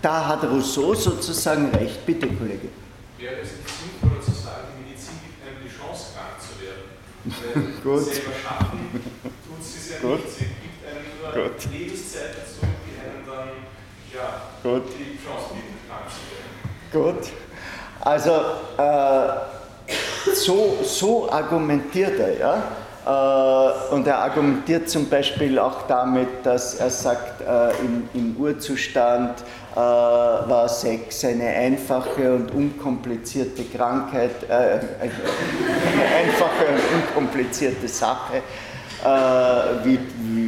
[0.00, 2.06] da hat Rousseau sozusagen recht.
[2.06, 2.68] Bitte, Kollege.
[3.18, 7.74] Wäre es nicht sinnvoller zu sagen, die Medizin gibt einem die Chance, krank zu werden?
[7.84, 8.04] Gut.
[8.06, 8.88] selber schaffen
[9.44, 10.24] tut sie ja Gut.
[10.24, 10.38] nicht.
[10.38, 11.60] Sie gibt einem nur Gut.
[11.70, 13.68] Lebenszeit dazu, die einem dann
[14.16, 14.96] ja, Gut.
[14.96, 17.20] die Chance bietet, krank zu werden.
[17.20, 17.47] Gut.
[18.00, 18.30] Also
[18.76, 19.28] äh,
[20.34, 22.62] so, so argumentiert er, ja.
[23.06, 29.40] Äh, und er argumentiert zum Beispiel auch damit, dass er sagt, äh, im, im Urzustand
[29.74, 35.12] äh, war Sex eine einfache und unkomplizierte Krankheit, äh, eine
[36.18, 38.42] einfache und unkomplizierte Sache.
[39.04, 39.98] Äh, wie,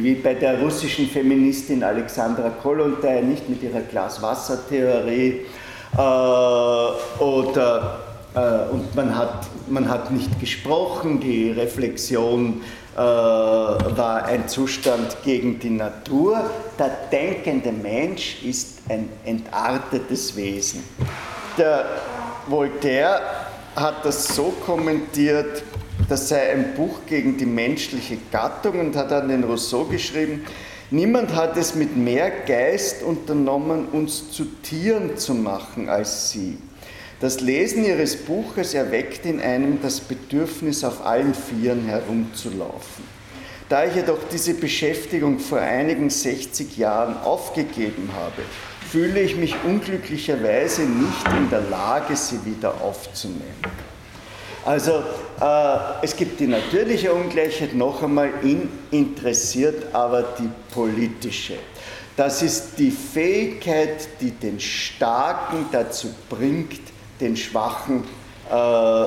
[0.03, 5.45] wie bei der russischen Feministin Alexandra Kollontai, nicht mit ihrer Glaswassertheorie,
[5.97, 7.99] oder,
[8.33, 12.61] äh, und man hat, man hat nicht gesprochen, die Reflexion
[12.95, 16.49] äh, war ein Zustand gegen die Natur.
[16.77, 20.83] Der denkende Mensch ist ein entartetes Wesen.
[21.57, 21.85] Der
[22.47, 23.21] Voltaire
[23.75, 25.63] hat das so kommentiert,
[26.09, 30.45] das sei ein Buch gegen die menschliche Gattung und hat an den Rousseau geschrieben,
[30.93, 36.57] Niemand hat es mit mehr Geist unternommen, uns zu Tieren zu machen als Sie.
[37.21, 43.05] Das Lesen Ihres Buches erweckt in einem das Bedürfnis, auf allen Vieren herumzulaufen.
[43.69, 48.41] Da ich jedoch diese Beschäftigung vor einigen 60 Jahren aufgegeben habe,
[48.89, 53.63] fühle ich mich unglücklicherweise nicht in der Lage, sie wieder aufzunehmen.
[54.65, 55.03] Also
[55.39, 61.55] äh, es gibt die natürliche Ungleichheit, noch einmal, ihn interessiert aber die politische.
[62.15, 66.79] Das ist die Fähigkeit, die den Starken dazu bringt,
[67.19, 68.03] den Schwachen
[68.51, 69.05] äh,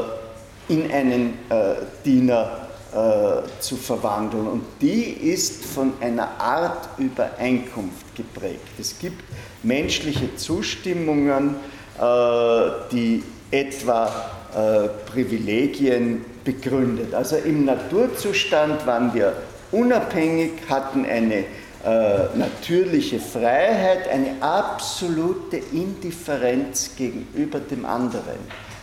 [0.72, 1.74] in einen äh,
[2.04, 4.46] Diener äh, zu verwandeln.
[4.46, 8.66] Und die ist von einer Art Übereinkunft geprägt.
[8.78, 9.22] Es gibt
[9.62, 11.56] menschliche Zustimmungen,
[12.00, 17.14] äh, die etwa äh, Privilegien begründet.
[17.14, 19.32] Also im Naturzustand waren wir
[19.72, 21.44] unabhängig, hatten eine
[21.84, 28.38] äh, natürliche Freiheit, eine absolute Indifferenz gegenüber dem anderen.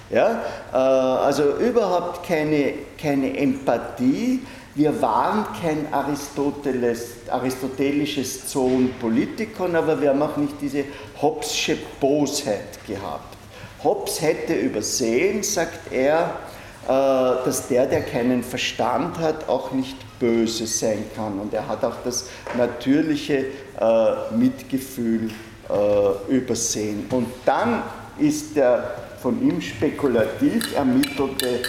[0.10, 0.42] Ja?
[0.72, 4.42] Äh, also überhaupt keine, keine Empathie.
[4.76, 10.84] Wir waren kein aristotelisches Zoon Politikon, aber wir haben auch nicht diese
[11.22, 13.41] Hobbesche Bosheit gehabt.
[13.84, 16.36] Hobbes hätte übersehen, sagt er,
[16.84, 21.40] äh, dass der, der keinen Verstand hat, auch nicht böse sein kann.
[21.40, 22.26] Und er hat auch das
[22.58, 23.46] natürliche
[23.80, 25.30] äh, Mitgefühl
[25.70, 27.06] äh, übersehen.
[27.12, 27.84] Und dann
[28.18, 31.62] ist der von ihm spekulativ ermittelte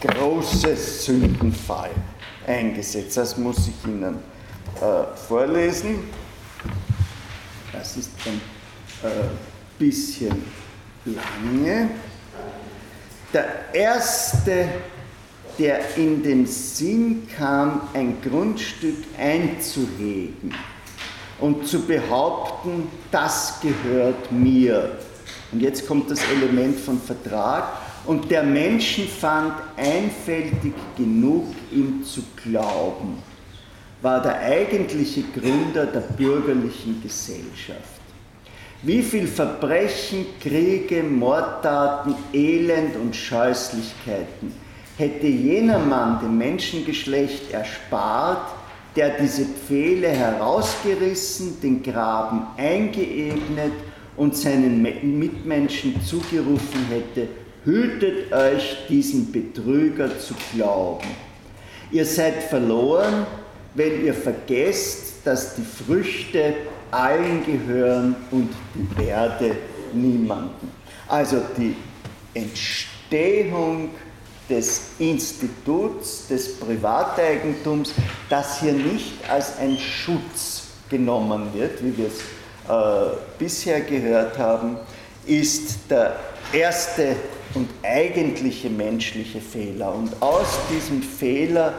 [0.00, 1.90] große Sündenfall
[2.46, 3.18] eingesetzt.
[3.18, 4.16] Das muss ich Ihnen
[5.28, 6.08] vorlesen.
[7.72, 8.40] Das ist ein
[9.78, 10.42] bisschen
[11.04, 11.90] lange.
[13.32, 14.68] Der erste,
[15.58, 20.54] der in den Sinn kam, ein Grundstück einzuhegen
[21.38, 24.98] und zu behaupten, das gehört mir.
[25.52, 27.64] Und jetzt kommt das Element von Vertrag.
[28.06, 33.22] Und der Menschen fand einfältig genug, ihm zu glauben,
[34.00, 37.99] war der eigentliche Gründer der bürgerlichen Gesellschaft.
[38.82, 44.54] Wie viel Verbrechen, Kriege, Mordtaten, Elend und Scheußlichkeiten
[44.96, 48.48] hätte jener Mann dem Menschengeschlecht erspart,
[48.96, 53.72] der diese Pfähle herausgerissen, den Graben eingeebnet
[54.16, 57.28] und seinen Mitmenschen zugerufen hätte,
[57.64, 61.08] hütet euch, diesen Betrüger zu glauben.
[61.92, 63.26] Ihr seid verloren,
[63.74, 66.54] wenn ihr vergesst, dass die Früchte
[66.92, 69.56] allen gehören und die Werde
[69.92, 70.70] niemanden.
[71.08, 71.76] Also die
[72.34, 73.90] Entstehung
[74.48, 77.92] des Instituts des Privateigentums,
[78.28, 82.20] das hier nicht als ein Schutz genommen wird, wie wir es
[82.68, 84.76] äh, bisher gehört haben,
[85.26, 86.16] ist der
[86.52, 87.14] erste
[87.54, 89.94] und eigentliche menschliche Fehler.
[89.94, 91.74] Und aus diesem Fehler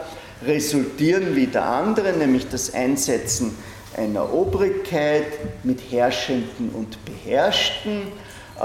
[0.46, 3.56] resultieren wieder andere, nämlich das Einsetzen
[3.98, 5.26] einer Obrigkeit
[5.64, 8.08] mit Herrschenden und Beherrschten.
[8.60, 8.64] Äh,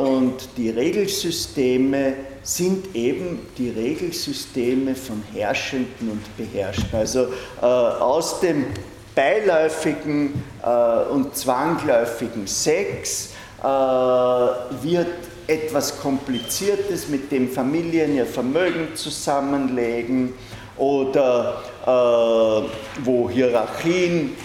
[0.00, 6.98] und die Regelsysteme sind eben die Regelsysteme von Herrschenden und Beherrschten.
[6.98, 7.28] Also
[7.60, 8.66] äh, aus dem
[9.14, 13.30] beiläufigen äh, und zwangläufigen Sex
[13.60, 15.08] wird
[15.48, 20.32] etwas Kompliziertes, mit dem Familien ihr Vermögen zusammenlegen
[20.76, 24.36] oder wo Hierarchien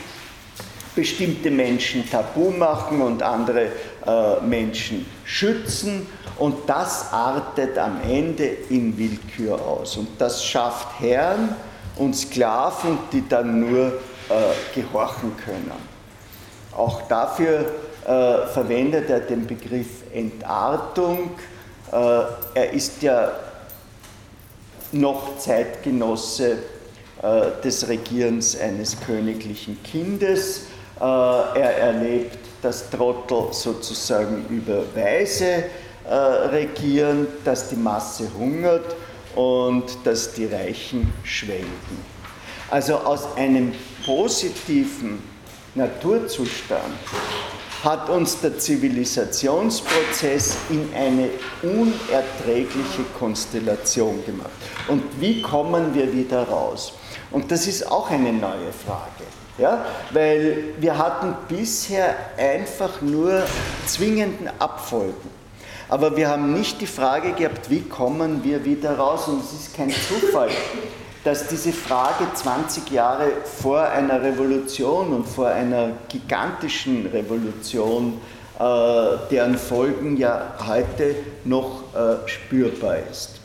[0.95, 3.67] bestimmte Menschen tabu machen und andere
[4.05, 6.07] äh, Menschen schützen.
[6.37, 9.97] Und das artet am Ende in Willkür aus.
[9.97, 11.55] Und das schafft Herren
[11.97, 13.93] und Sklaven, die dann nur äh,
[14.73, 15.71] gehorchen können.
[16.75, 17.71] Auch dafür
[18.05, 21.31] äh, verwendet er den Begriff Entartung.
[21.91, 21.95] Äh,
[22.55, 23.31] er ist ja
[24.91, 26.57] noch Zeitgenosse äh,
[27.63, 30.65] des Regierens eines königlichen Kindes.
[30.99, 35.65] Äh, er erlebt dass Trottel sozusagen über Weise
[36.05, 38.95] äh, regieren, dass die Masse hungert
[39.36, 41.67] und dass die Reichen schwelgen.
[42.71, 43.74] Also aus einem
[44.05, 45.21] positiven
[45.76, 46.93] Naturzustand
[47.84, 51.30] hat uns der Zivilisationsprozess in eine
[51.61, 54.51] unerträgliche Konstellation gemacht.
[54.88, 56.93] Und wie kommen wir wieder raus?
[57.34, 59.25] Und das ist auch eine neue Frage.
[59.57, 59.86] Ja?
[60.11, 63.43] Weil wir hatten bisher einfach nur
[63.86, 65.29] zwingenden Abfolgen.
[65.89, 69.27] Aber wir haben nicht die Frage gehabt, wie kommen wir wieder raus?
[69.27, 70.49] Und es ist kein Zufall,
[71.23, 78.19] dass diese Frage 20 Jahre vor einer Revolution und vor einer gigantischen Revolution,
[78.59, 78.63] äh,
[79.31, 81.15] deren Folgen ja heute
[81.45, 83.39] noch äh, spürbar ist.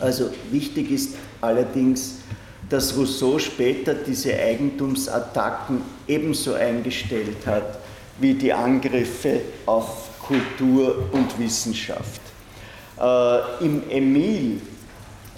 [0.00, 2.21] Also wichtig ist allerdings,
[2.72, 7.78] dass Rousseau später diese Eigentumsattacken ebenso eingestellt hat
[8.18, 12.20] wie die Angriffe auf Kultur und Wissenschaft.
[13.00, 14.60] Äh, Im Emile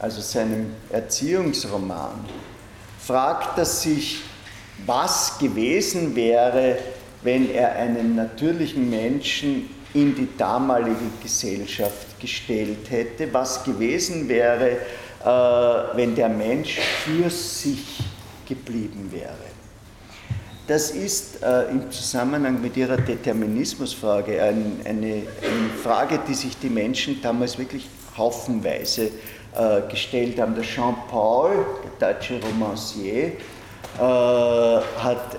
[0.04, 2.24] also seinem Erziehungsroman,
[3.00, 4.20] fragt er sich,
[4.84, 6.76] was gewesen wäre,
[7.22, 14.78] wenn er einen natürlichen Menschen in die damalige Gesellschaft gestellt hätte, was gewesen wäre,
[15.24, 18.02] wenn der Mensch für sich
[18.46, 19.54] geblieben wäre.
[20.66, 25.24] Das ist äh, im Zusammenhang mit Ihrer Determinismusfrage ein, eine, eine,
[25.82, 29.10] Frage, die sich die Menschen damals wirklich haufenweise
[29.54, 30.54] äh, gestellt haben.
[30.54, 31.66] Der Jean Paul,
[32.00, 35.38] der deutsche Romancier, äh, hat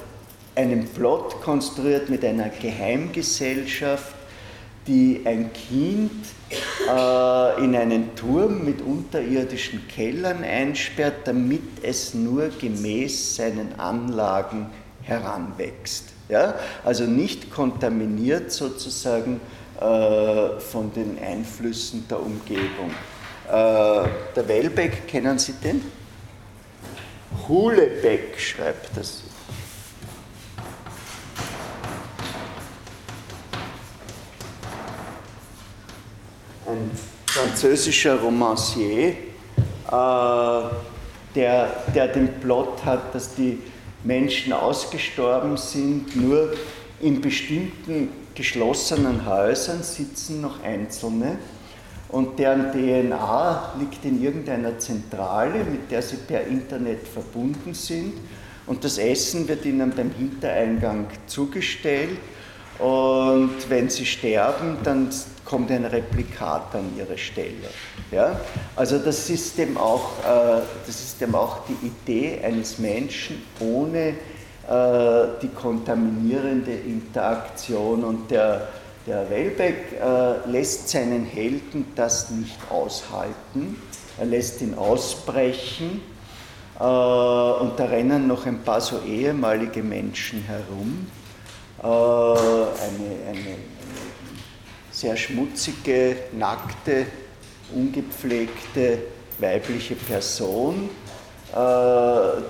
[0.53, 4.13] einen Plot konstruiert mit einer Geheimgesellschaft,
[4.85, 13.35] die ein Kind äh, in einen Turm mit unterirdischen Kellern einsperrt, damit es nur gemäß
[13.35, 14.67] seinen Anlagen
[15.01, 16.05] heranwächst.
[16.29, 16.55] Ja?
[16.83, 19.39] Also nicht kontaminiert sozusagen
[19.79, 22.91] äh, von den Einflüssen der Umgebung.
[23.47, 25.81] Äh, der Wellbeck, kennen Sie den?
[27.47, 29.23] Hulebeck schreibt das.
[37.45, 39.15] Französischer Romancier, äh,
[41.35, 43.59] der, der den Plot hat, dass die
[44.03, 46.53] Menschen ausgestorben sind, nur
[46.99, 51.37] in bestimmten geschlossenen Häusern sitzen noch Einzelne
[52.09, 58.13] und deren DNA liegt in irgendeiner Zentrale, mit der sie per Internet verbunden sind.
[58.65, 62.17] Und das Essen wird ihnen beim Hintereingang zugestellt.
[62.79, 65.09] Und wenn sie sterben, dann
[65.45, 67.69] kommt ein Replikat an ihre Stelle.
[68.11, 68.39] Ja?
[68.75, 74.09] Also das ist, eben auch, äh, das ist eben auch die Idee eines Menschen ohne
[74.09, 74.13] äh,
[75.41, 78.67] die kontaminierende Interaktion und der,
[79.05, 83.79] der Wellbeck äh, lässt seinen Helden das nicht aushalten,
[84.17, 86.01] er lässt ihn ausbrechen
[86.77, 86.81] und
[87.77, 91.07] da rennen noch ein paar so ehemalige Menschen herum,
[91.81, 92.67] eine,
[93.29, 93.55] eine
[94.95, 97.05] sehr schmutzige, nackte,
[97.73, 98.99] ungepflegte
[99.39, 100.89] weibliche Person,
[101.53, 101.57] äh,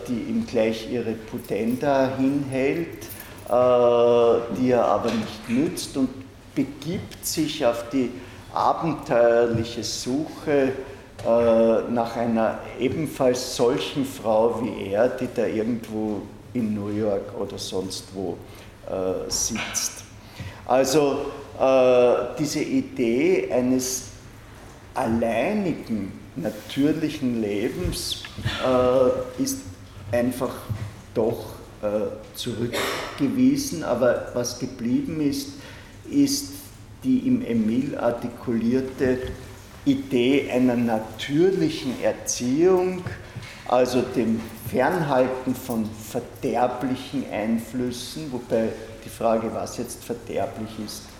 [0.07, 3.05] die ihm gleich ihre Pudenda hinhält,
[3.49, 6.09] äh, die er aber nicht nützt und
[6.53, 8.11] begibt sich auf die
[8.53, 10.71] abenteuerliche Suche
[11.25, 16.21] äh, nach einer ebenfalls solchen Frau wie er, die da irgendwo
[16.53, 18.37] in New York oder sonst wo
[19.29, 20.03] sitzt.
[20.67, 21.25] Also
[22.37, 24.05] diese Idee eines
[24.93, 28.23] alleinigen, natürlichen Lebens
[28.65, 29.59] äh, ist
[30.11, 30.53] einfach
[31.13, 35.53] doch äh, zurückgewiesen, aber was geblieben ist,
[36.09, 36.53] ist
[37.03, 39.19] die im Emil artikulierte
[39.85, 43.03] Idee einer natürlichen Erziehung,
[43.67, 48.69] also dem Fernhalten von verderblichen Einflüssen, wobei
[49.03, 51.14] die Frage, was jetzt verderblich ist, äh,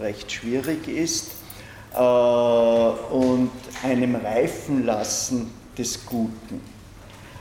[0.00, 1.30] recht schwierig ist
[1.94, 3.50] äh, und
[3.82, 6.60] einem Reifenlassen des Guten.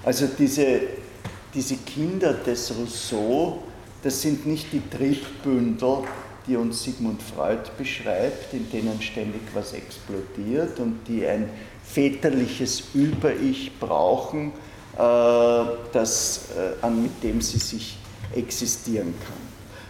[0.04, 0.82] Also diese,
[1.54, 3.64] diese Kinder des Rousseau,
[4.04, 6.00] das sind nicht die Triebbündel,
[6.48, 11.50] die uns Sigmund Freud beschreibt, in denen ständig was explodiert und die ein
[11.84, 14.54] väterliches Über-Ich brauchen,
[14.98, 15.00] äh,
[15.94, 16.46] das,
[16.84, 17.98] mit dem sie sich
[18.34, 19.41] existieren kann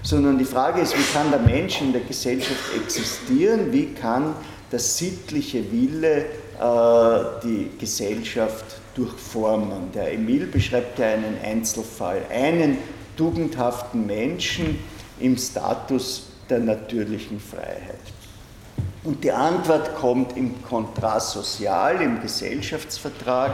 [0.04, 4.36] sondern die Frage ist, wie kann der Mensch in der Gesellschaft existieren, wie kann
[4.72, 6.26] der sittliche Wille
[6.60, 9.92] äh, die Gesellschaft durchformen.
[9.94, 12.78] Der Emil beschreibt ja einen Einzelfall, einen
[13.18, 14.80] tugendhaften Menschen
[15.20, 18.00] im Status der natürlichen Freiheit.
[19.04, 23.52] Und die Antwort kommt im Kontrast sozial, im Gesellschaftsvertrag.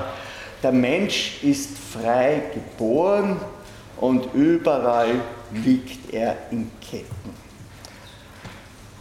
[0.62, 3.40] Der Mensch ist frei geboren
[3.98, 5.22] und überall
[5.52, 7.32] liegt er in Ketten.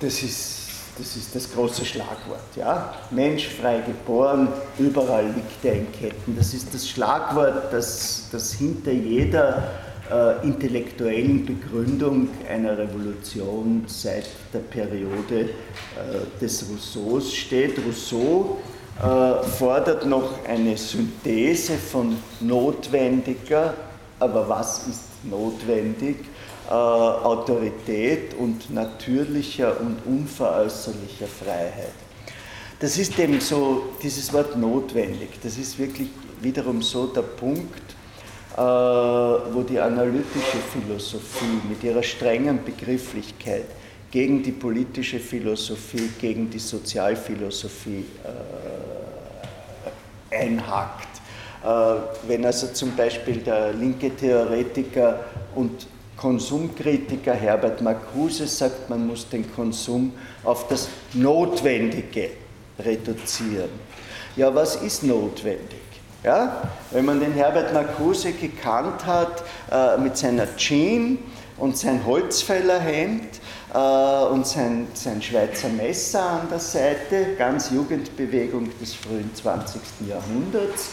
[0.01, 0.67] Das ist
[0.99, 2.57] das, ist das große Schlagwort.
[2.57, 2.95] Ja?
[3.11, 6.37] Mensch frei geboren, überall liegt er in Ketten.
[6.37, 9.71] Das ist das Schlagwort, das, das hinter jeder
[10.11, 17.79] äh, intellektuellen Begründung einer Revolution seit der Periode äh, des Rousseaus steht.
[17.87, 18.59] Rousseau
[18.99, 23.75] äh, fordert noch eine Synthese von notwendiger,
[24.19, 26.17] aber was ist notwendig?
[26.69, 31.95] Äh, Autorität und natürlicher und unveräußerlicher Freiheit.
[32.81, 36.09] Das ist eben so, dieses Wort notwendig, das ist wirklich
[36.41, 37.95] wiederum so der Punkt,
[38.57, 43.67] äh, wo die analytische Philosophie mit ihrer strengen Begrifflichkeit
[44.11, 48.07] gegen die politische Philosophie, gegen die Sozialphilosophie
[50.33, 51.07] äh, einhakt.
[52.29, 55.25] Wenn also zum Beispiel der linke Theoretiker
[55.57, 60.13] und Konsumkritiker Herbert Marcuse sagt, man muss den Konsum
[60.45, 62.31] auf das Notwendige
[62.79, 63.71] reduzieren.
[64.37, 65.81] Ja, was ist notwendig?
[66.23, 71.19] Ja, wenn man den Herbert Marcuse gekannt hat äh, mit seiner Jean,
[71.59, 73.41] und sein Holzfällerhemd
[73.73, 73.79] äh,
[74.27, 79.81] und sein, sein Schweizer Messer an der Seite, ganz Jugendbewegung des frühen 20.
[80.09, 80.91] Jahrhunderts,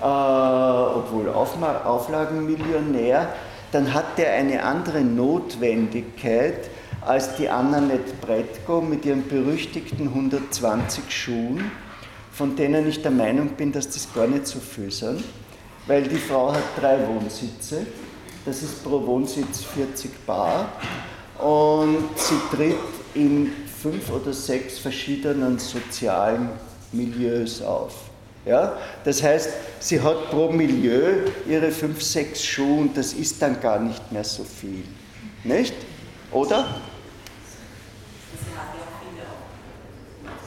[0.00, 3.32] äh, obwohl Aufma Auflagenmillionär,
[3.72, 6.70] dann hat er eine andere Notwendigkeit
[7.00, 11.70] als die Annanette Bretko mit ihren berüchtigten 120 Schuhen,
[12.30, 15.24] von denen ich der Meinung bin, dass das gar nicht so viel sind,
[15.86, 17.86] weil die Frau hat drei Wohnsitze,
[18.44, 20.68] das ist pro Wohnsitz 40 Bar
[21.38, 22.76] und sie tritt
[23.14, 23.52] in
[23.82, 26.50] fünf oder sechs verschiedenen sozialen
[26.92, 28.11] Milieus auf.
[28.44, 28.76] Ja?
[29.04, 33.78] Das heißt, sie hat pro Milieu ihre fünf, sechs Schuhe und das ist dann gar
[33.78, 34.84] nicht mehr so viel.
[35.44, 35.74] Nicht?
[36.30, 36.66] Oder?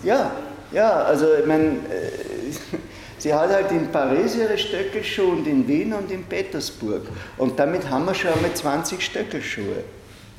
[0.03, 0.31] Ja,
[0.71, 2.51] ja, also ich meine, äh,
[3.17, 7.03] sie hat halt in Paris ihre Stöckelschuhe und in Wien und in Petersburg.
[7.37, 9.83] Und damit haben wir schon einmal 20 Stöckelschuhe.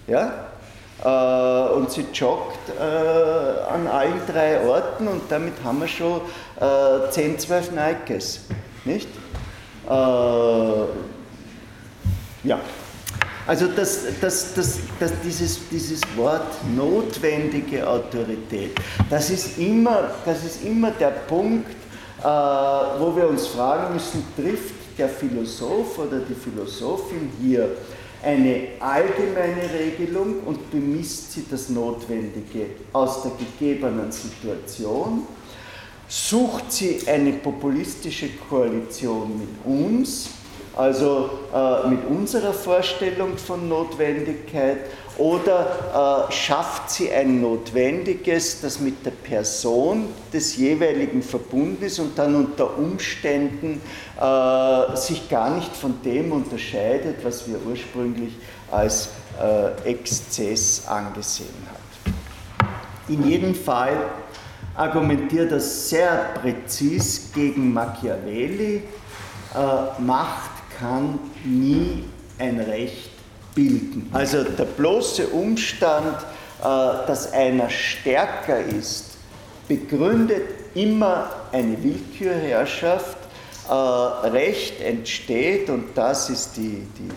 [0.06, 0.46] Ja?
[1.04, 6.20] Äh, und sie joggt äh, an allen drei Orten und damit haben wir schon
[6.60, 8.40] äh, 10, 12 Nikes.
[8.84, 9.08] Nicht?
[9.88, 9.90] Äh,
[12.44, 12.60] ja.
[13.46, 18.72] Also das, das, das, das, dieses, dieses Wort notwendige Autorität,
[19.08, 24.74] das ist immer, das ist immer der Punkt, äh, wo wir uns fragen müssen, trifft
[24.98, 27.68] der Philosoph oder die Philosophin hier
[28.22, 35.26] eine allgemeine Regelung und bemisst sie das Notwendige aus der gegebenen Situation,
[36.08, 40.30] sucht sie eine populistische Koalition mit uns,
[40.76, 44.78] also äh, mit unserer Vorstellung von Notwendigkeit
[45.18, 52.18] oder äh, schafft sie ein Notwendiges, das mit der Person des jeweiligen verbunden ist und
[52.18, 53.80] dann unter Umständen
[54.20, 58.34] äh, sich gar nicht von dem unterscheidet, was wir ursprünglich
[58.70, 59.08] als
[59.40, 62.14] äh, Exzess angesehen haben.
[63.08, 63.96] In jedem Fall
[64.76, 68.82] argumentiert er sehr präzis gegen Machiavelli,
[69.54, 72.04] äh, Macht kann nie
[72.38, 73.10] ein Recht
[73.54, 74.10] bilden.
[74.12, 76.18] Also der bloße Umstand,
[76.60, 79.16] äh, dass einer stärker ist,
[79.66, 80.42] begründet
[80.74, 83.16] immer eine Willkürherrschaft.
[83.68, 87.10] Äh, Recht entsteht, und das ist die, die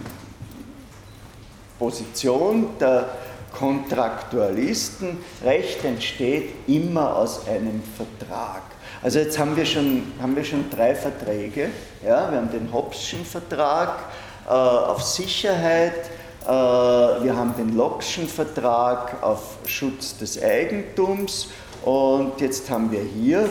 [1.78, 3.10] Position der
[3.58, 8.62] Kontraktualisten, Recht entsteht immer aus einem Vertrag.
[9.02, 11.70] Also jetzt haben wir schon, haben wir schon drei Verträge.
[12.04, 12.30] Ja?
[12.32, 14.00] Wir haben den Hobbesschen Vertrag
[14.46, 16.10] äh, auf Sicherheit,
[16.46, 21.50] äh, wir haben den Lockschen Vertrag auf Schutz des Eigentums
[21.84, 23.50] und jetzt haben wir hier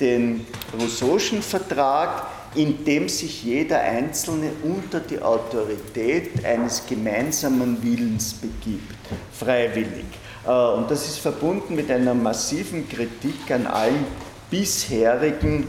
[0.00, 0.46] den
[0.78, 8.94] Rousseau'schen Vertrag, in dem sich jeder Einzelne unter die Autorität eines gemeinsamen Willens begibt,
[9.32, 10.04] freiwillig.
[10.46, 14.06] Äh, und das ist verbunden mit einer massiven Kritik an allen
[14.50, 15.66] bisherigen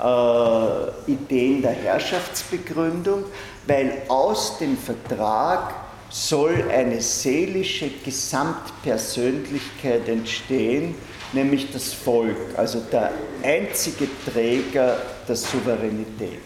[0.00, 3.24] äh, Ideen der Herrschaftsbegründung,
[3.66, 5.74] weil aus dem Vertrag
[6.10, 10.94] soll eine seelische Gesamtpersönlichkeit entstehen,
[11.32, 13.10] nämlich das Volk, also der
[13.42, 14.96] einzige Träger
[15.28, 16.40] der Souveränität.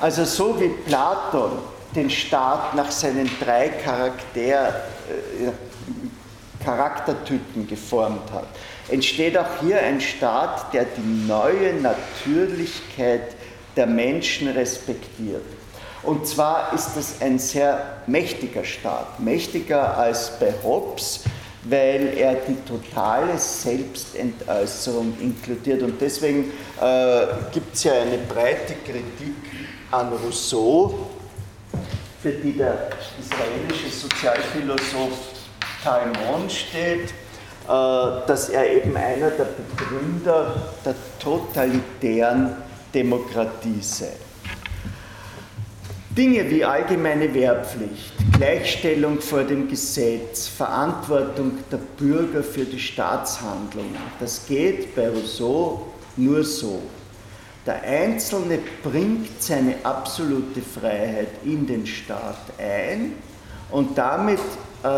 [0.00, 1.52] Also so wie Platon
[1.94, 5.52] den Staat nach seinen drei Charakter, äh,
[6.62, 8.48] Charaktertypen geformt hat,
[8.88, 13.34] entsteht auch hier ein Staat, der die neue Natürlichkeit
[13.76, 15.44] der Menschen respektiert.
[16.02, 21.24] Und zwar ist das ein sehr mächtiger Staat, mächtiger als bei Hobbes,
[21.68, 25.82] weil er die totale Selbstentäußerung inkludiert.
[25.82, 29.34] Und deswegen äh, gibt es ja eine breite Kritik
[29.90, 31.08] an Rousseau,
[32.22, 32.90] für die der
[33.20, 35.34] israelische Sozialphilosoph
[35.82, 37.12] Talmon steht
[37.66, 42.54] äh, dass er eben einer der Begründer der totalitären
[42.94, 44.12] Demokratie sei.
[46.16, 54.46] Dinge wie allgemeine Wehrpflicht, Gleichstellung vor dem Gesetz, Verantwortung der Bürger für die Staatshandlungen, das
[54.46, 56.80] geht bei Rousseau nur so.
[57.66, 63.12] Der Einzelne bringt seine absolute Freiheit in den Staat ein
[63.70, 64.40] und damit
[64.84, 64.88] äh,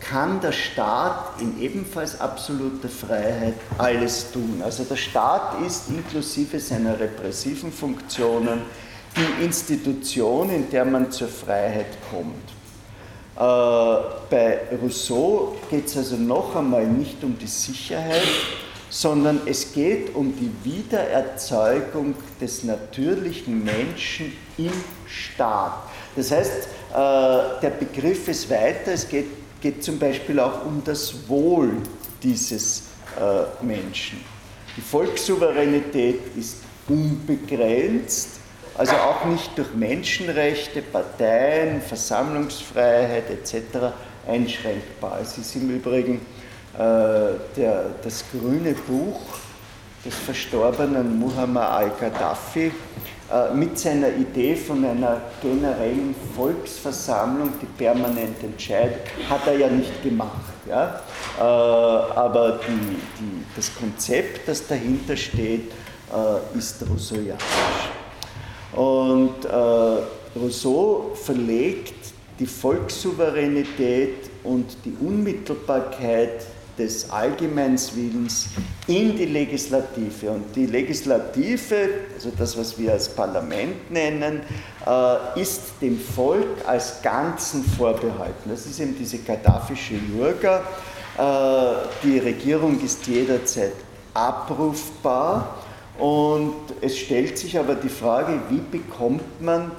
[0.00, 4.62] kann der Staat in ebenfalls absoluter Freiheit alles tun.
[4.64, 8.62] Also der Staat ist inklusive seiner repressiven Funktionen
[9.16, 12.34] die Institution, in der man zur Freiheit kommt.
[13.36, 18.22] Äh, bei Rousseau geht es also noch einmal nicht um die Sicherheit,
[18.90, 24.72] sondern es geht um die Wiedererzeugung des natürlichen Menschen im
[25.06, 25.84] Staat.
[26.16, 29.26] Das heißt, äh, der Begriff ist weiter, es geht,
[29.60, 31.76] geht zum Beispiel auch um das Wohl
[32.22, 32.84] dieses
[33.18, 34.20] äh, Menschen.
[34.76, 36.58] Die Volkssouveränität ist
[36.88, 38.37] unbegrenzt,
[38.78, 43.92] also auch nicht durch Menschenrechte, Parteien, Versammlungsfreiheit etc.
[44.26, 45.18] einschränkbar.
[45.20, 46.20] Es ist im Übrigen
[46.74, 46.78] äh,
[47.56, 49.20] der, das grüne Buch
[50.04, 52.70] des verstorbenen Muhammad al-Gaddafi
[53.32, 60.04] äh, mit seiner Idee von einer generellen Volksversammlung, die permanent entscheidet, hat er ja nicht
[60.04, 60.54] gemacht.
[60.68, 61.00] Ja?
[61.36, 65.72] Äh, aber die, die, das Konzept, das dahinter steht,
[66.54, 67.97] ist rousseauianisch.
[68.80, 69.44] Und
[70.36, 71.94] Rousseau verlegt
[72.38, 76.44] die Volkssouveränität und die Unmittelbarkeit
[76.78, 78.50] des Allgemeinswillens
[78.86, 80.30] in die Legislative.
[80.30, 84.42] Und die Legislative, also das, was wir als Parlament nennen,
[84.86, 88.48] äh, ist dem Volk als Ganzen vorbehalten.
[88.48, 90.62] Das ist eben diese gaddafische Jurga.
[91.18, 93.72] Äh, die Regierung ist jederzeit
[94.14, 95.56] abrufbar.
[95.98, 99.72] Und es stellt sich aber die Frage, wie bekommt man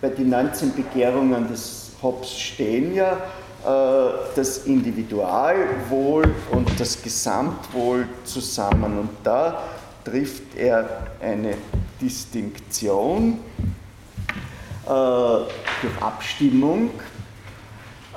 [0.00, 9.00] bei den 19 Begehrungen des Hobbes stehen ja, äh, das Individualwohl und das Gesamtwohl zusammen.
[9.00, 9.62] Und da
[10.04, 11.54] trifft er eine
[12.00, 13.40] Distinktion
[14.86, 16.90] äh, durch Abstimmung,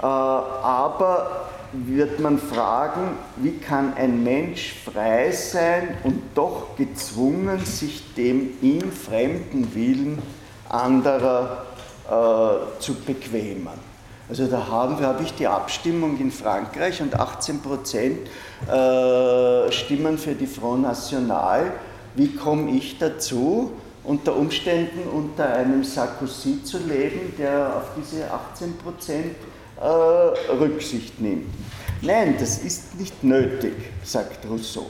[0.01, 8.13] äh, aber wird man fragen, wie kann ein Mensch frei sein und doch gezwungen, sich
[8.15, 10.21] dem ihm fremden Willen
[10.69, 11.65] anderer
[12.07, 13.93] äh, zu bequemen.
[14.29, 18.19] Also da haben wir, habe ich die Abstimmung in Frankreich und 18 Prozent
[18.67, 21.71] äh, stimmen für die Front National.
[22.15, 23.71] Wie komme ich dazu,
[24.03, 29.35] unter Umständen unter einem Sarkozy zu leben, der auf diese 18 Prozent
[29.83, 31.53] Rücksicht nimmt?
[32.01, 33.73] Nein, das ist nicht nötig,
[34.03, 34.89] sagt Rousseau.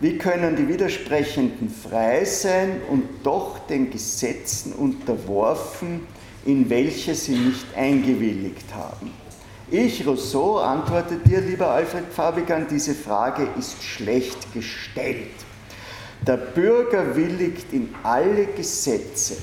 [0.00, 6.06] Wie können die Widersprechenden frei sein und doch den Gesetzen unterworfen,
[6.44, 9.12] in welche sie nicht eingewilligt haben.
[9.70, 15.30] Ich, Rousseau, antworte dir, lieber Alfred Fabigan, diese Frage ist schlecht gestellt.
[16.26, 19.36] Der Bürger willigt in alle Gesetze,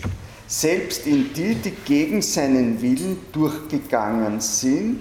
[0.51, 4.99] selbst in die, die gegen seinen Willen durchgegangen sind,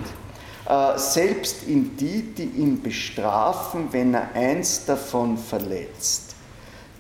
[0.69, 6.37] äh, selbst in die, die ihn bestrafen, wenn er eins davon verletzt.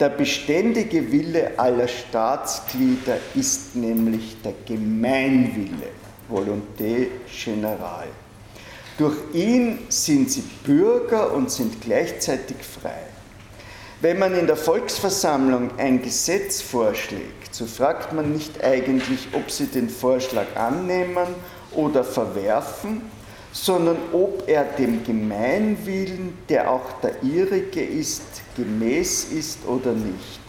[0.00, 5.90] Der beständige Wille aller Staatsglieder ist nämlich der Gemeinwille,
[6.28, 8.10] Volonté générale.
[8.98, 13.09] Durch ihn sind sie Bürger und sind gleichzeitig frei.
[14.02, 19.66] Wenn man in der Volksversammlung ein Gesetz vorschlägt, so fragt man nicht eigentlich, ob sie
[19.66, 21.26] den Vorschlag annehmen
[21.72, 23.02] oder verwerfen,
[23.52, 28.22] sondern ob er dem Gemeinwillen, der auch der ihrige ist,
[28.56, 30.40] gemäß ist oder nicht.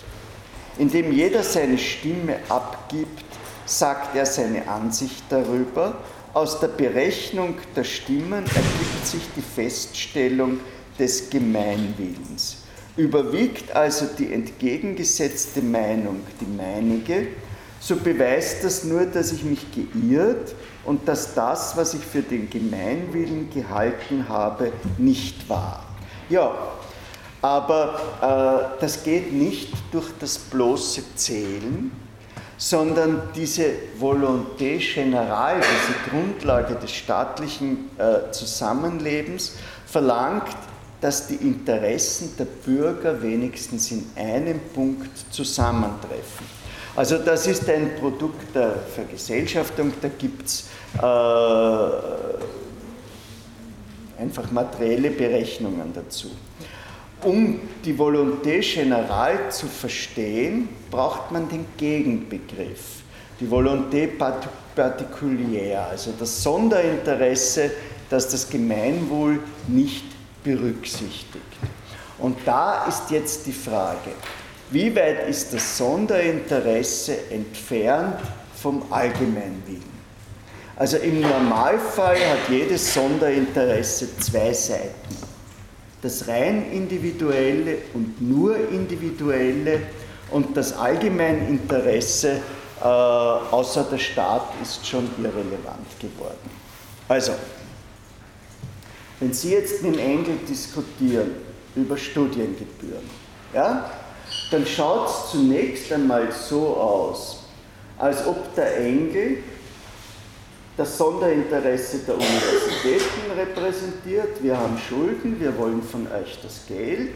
[0.78, 3.26] Indem jeder seine Stimme abgibt,
[3.66, 5.96] sagt er seine Ansicht darüber.
[6.34, 10.62] Aus der Berechnung der Stimmen ergibt sich die Feststellung
[10.98, 12.61] des Gemeinwillens.
[13.02, 17.30] Überwiegt also die entgegengesetzte Meinung die meinige,
[17.80, 20.54] so beweist das nur, dass ich mich geirrt
[20.86, 25.84] und dass das, was ich für den Gemeinwillen gehalten habe, nicht war.
[26.30, 26.56] Ja,
[27.42, 31.92] aber äh, das geht nicht durch das bloße Zählen,
[32.58, 33.66] sondern diese
[34.00, 39.54] Volonté générale, diese Grundlage des staatlichen äh, Zusammenlebens,
[39.88, 40.56] verlangt,
[41.02, 46.46] dass die Interessen der Bürger wenigstens in einem Punkt zusammentreffen.
[46.96, 50.68] Also das ist ein Produkt der Vergesellschaftung, da gibt es
[50.98, 51.02] äh,
[54.22, 56.30] einfach materielle Berechnungen dazu.
[57.24, 63.04] Um die Volonté générale zu verstehen, braucht man den Gegenbegriff,
[63.40, 64.10] die Volonté
[64.76, 67.72] particulière, also das Sonderinteresse,
[68.10, 70.04] das das Gemeinwohl nicht
[70.44, 71.46] berücksichtigt.
[72.18, 74.12] Und da ist jetzt die Frage,
[74.70, 78.20] wie weit ist das Sonderinteresse entfernt
[78.56, 79.92] vom Allgemeinwillen?
[80.76, 85.18] Also im Normalfall hat jedes Sonderinteresse zwei Seiten.
[86.02, 89.82] Das rein individuelle und nur individuelle
[90.32, 92.40] und das Allgemeininteresse
[92.82, 96.50] äh, außer der Staat ist schon irrelevant geworden.
[97.08, 97.34] Also,
[99.22, 101.36] wenn Sie jetzt mit dem Engel diskutieren,
[101.76, 103.08] über Studiengebühren.
[103.54, 103.90] Ja?
[104.50, 107.44] Dann schaut es zunächst einmal so aus,
[107.98, 109.38] als ob der Engel
[110.76, 114.42] das Sonderinteresse der Universitäten repräsentiert.
[114.42, 117.14] Wir haben Schulden, wir wollen von euch das Geld.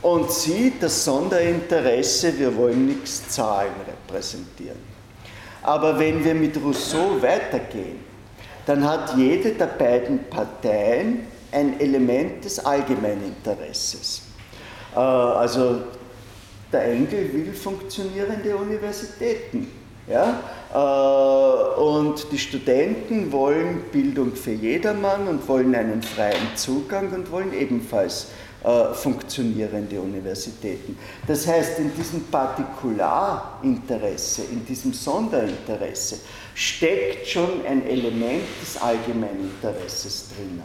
[0.00, 4.78] Und Sie das Sonderinteresse, wir wollen nichts zahlen, repräsentieren.
[5.62, 8.07] Aber wenn wir mit Rousseau weitergehen,
[8.68, 14.22] dann hat jede der beiden Parteien ein Element des Allgemeininteresses.
[14.94, 15.80] Äh, also
[16.70, 19.72] der Engel will funktionierende Universitäten.
[20.06, 20.38] Ja?
[20.74, 27.54] Äh, und die Studenten wollen Bildung für jedermann und wollen einen freien Zugang und wollen
[27.54, 28.26] ebenfalls
[28.64, 30.98] äh, funktionierende Universitäten.
[31.26, 36.18] Das heißt, in diesem Partikularinteresse, in diesem Sonderinteresse
[36.58, 40.64] steckt schon ein Element des Allgemeininteresses drinnen.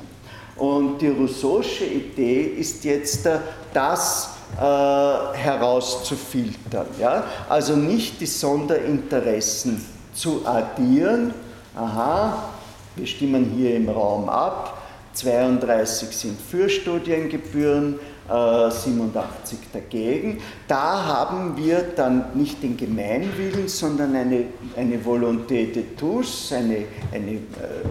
[0.55, 3.29] Und die Rousseau'sche Idee ist jetzt
[3.73, 6.87] das äh, herauszufiltern.
[6.99, 7.23] Ja?
[7.47, 11.31] Also nicht die Sonderinteressen zu addieren.
[11.75, 12.49] Aha,
[12.95, 14.79] wir stimmen hier im Raum ab
[15.13, 20.41] 32 sind für Studiengebühren, 87 äh, dagegen.
[20.67, 24.45] Da haben wir dann nicht den Gemeinwillen, sondern eine,
[24.77, 27.39] eine Volonté de tous, eine, eine äh,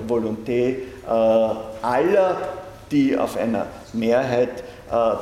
[0.09, 0.76] Volonté äh,
[1.06, 2.38] aller,
[2.90, 4.64] die auf einer Mehrheit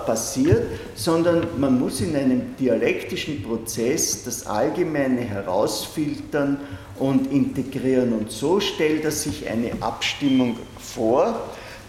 [0.05, 0.67] passiert,
[0.97, 6.59] sondern man muss in einem dialektischen Prozess das Allgemeine herausfiltern
[6.99, 8.13] und integrieren.
[8.13, 11.37] Und so stellt er sich eine Abstimmung vor,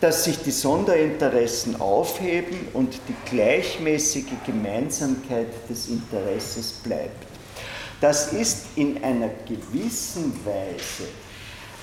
[0.02, 7.28] dass sich die Sonderinteressen aufheben und die gleichmäßige Gemeinsamkeit des Interesses bleibt.
[8.02, 11.08] Das ist in einer gewissen Weise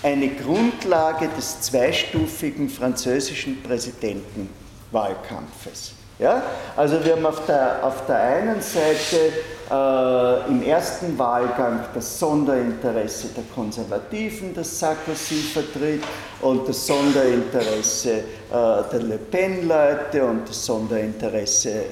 [0.02, 5.92] eine Grundlage des zweistufigen französischen Präsidentenwahlkampfes.
[6.18, 6.42] Ja?
[6.76, 9.32] Also wir haben auf der, auf der einen Seite
[9.70, 16.02] äh, im ersten Wahlgang das Sonderinteresse der Konservativen, das Sarkozy vertritt,
[16.40, 21.84] und das Sonderinteresse äh, der Le Pen-Leute und das Sonderinteresse äh,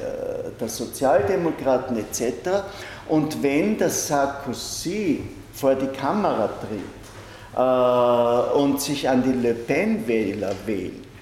[0.58, 2.50] der Sozialdemokraten etc.
[3.08, 5.22] Und wenn der Sarkozy
[5.52, 6.80] vor die Kamera tritt
[7.56, 10.54] äh, und sich an die Le Pen-Wähler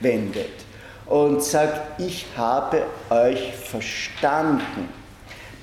[0.00, 0.64] wendet,
[1.06, 5.03] und sagt, ich habe euch verstanden.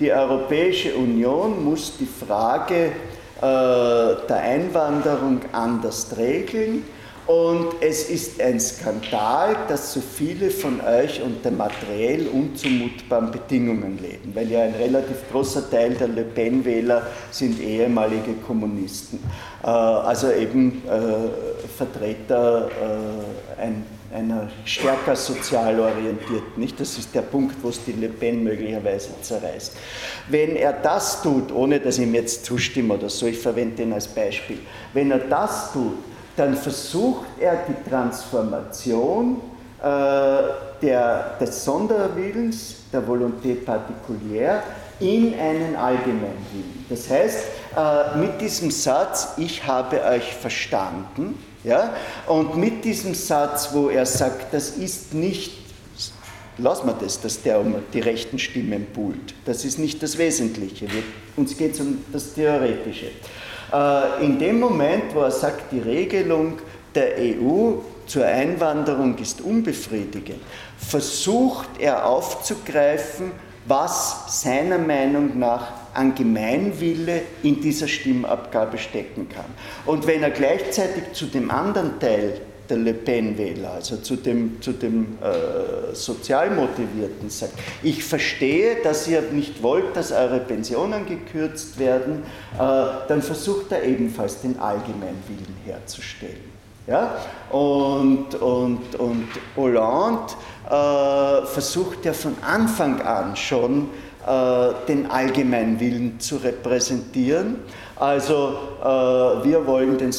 [0.01, 2.91] Die Europäische Union muss die Frage äh,
[3.39, 6.83] der Einwanderung anders regeln.
[7.27, 14.31] Und es ist ein Skandal, dass so viele von euch unter materiell unzumutbaren Bedingungen leben,
[14.33, 19.19] weil ja ein relativ großer Teil der Le Pen-Wähler sind ehemalige Kommunisten,
[19.63, 22.69] äh, also eben äh, Vertreter
[23.59, 26.57] ein einer stärker sozial orientierten.
[26.57, 26.79] Nicht?
[26.79, 29.75] Das ist der Punkt, wo es die Le Pen möglicherweise zerreißt.
[30.29, 33.93] Wenn er das tut, ohne dass ich ihm jetzt zustimme oder so, ich verwende ihn
[33.93, 34.59] als Beispiel,
[34.93, 35.97] wenn er das tut,
[36.35, 39.41] dann versucht er die Transformation
[39.81, 39.85] äh,
[40.81, 44.61] der, des Sonderwillens, der Volonté particulière,
[44.99, 46.85] in einen Allgemeinwillen.
[46.89, 47.43] Das heißt,
[47.75, 51.93] äh, mit diesem Satz, ich habe euch verstanden, ja?
[52.27, 55.53] Und mit diesem Satz, wo er sagt, das ist nicht,
[56.57, 60.91] lassen wir das, dass der um die rechten Stimmen buhlt, das ist nicht das Wesentliche,
[60.91, 61.03] wir,
[61.37, 63.07] uns geht es um das Theoretische.
[63.71, 66.59] Äh, in dem Moment, wo er sagt, die Regelung
[66.93, 67.73] der EU
[68.05, 70.41] zur Einwanderung ist unbefriedigend,
[70.77, 73.31] versucht er aufzugreifen,
[73.65, 79.45] was seiner Meinung nach an Gemeinwille in dieser Stimmabgabe stecken kann.
[79.85, 84.71] Und wenn er gleichzeitig zu dem anderen Teil der Le Pen-Wähler, also zu dem, zu
[84.71, 87.53] dem äh, sozial motivierten, sagt,
[87.83, 92.23] ich verstehe, dass ihr nicht wollt, dass eure Pensionen gekürzt werden,
[92.55, 92.57] äh,
[93.07, 96.51] dann versucht er ebenfalls den Allgemeinwillen herzustellen.
[96.87, 97.17] Ja?
[97.49, 99.27] Und, und, und
[99.57, 100.33] Hollande
[100.69, 103.89] äh, versucht ja von Anfang an schon,
[104.87, 107.57] den allgemeinen Willen zu repräsentieren.
[108.01, 108.85] Also äh,
[109.45, 110.11] wir wollen den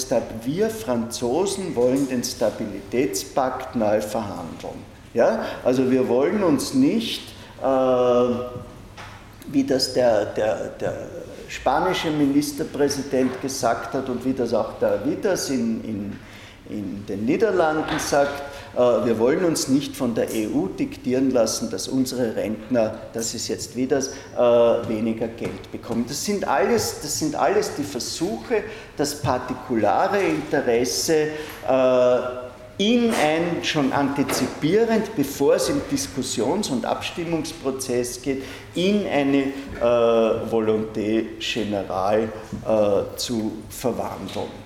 [0.44, 4.84] wir Franzosen wollen den Stabilitätspakt neu verhandeln.
[5.14, 5.44] Ja?
[5.64, 7.22] Also wir wollen uns nicht,
[7.60, 7.64] äh,
[9.48, 10.94] wie das der, der, der
[11.48, 16.18] spanische Ministerpräsident gesagt hat und wie das auch der Witters in, in,
[16.68, 18.42] in den Niederlanden sagt,
[18.74, 23.48] äh, wir wollen uns nicht von der EU diktieren lassen, dass unsere Rentner, das ist
[23.48, 26.04] jetzt wieder, äh, weniger Geld bekommen.
[26.08, 28.64] Das sind alles, das sind alles die Versuche,
[28.96, 31.28] das partikulare Interesse
[31.68, 32.42] äh,
[32.78, 38.42] in ein, schon antizipierend, bevor es im Diskussions- und Abstimmungsprozess geht,
[38.74, 44.61] in eine äh, Volonté Générale äh, zu verwandeln.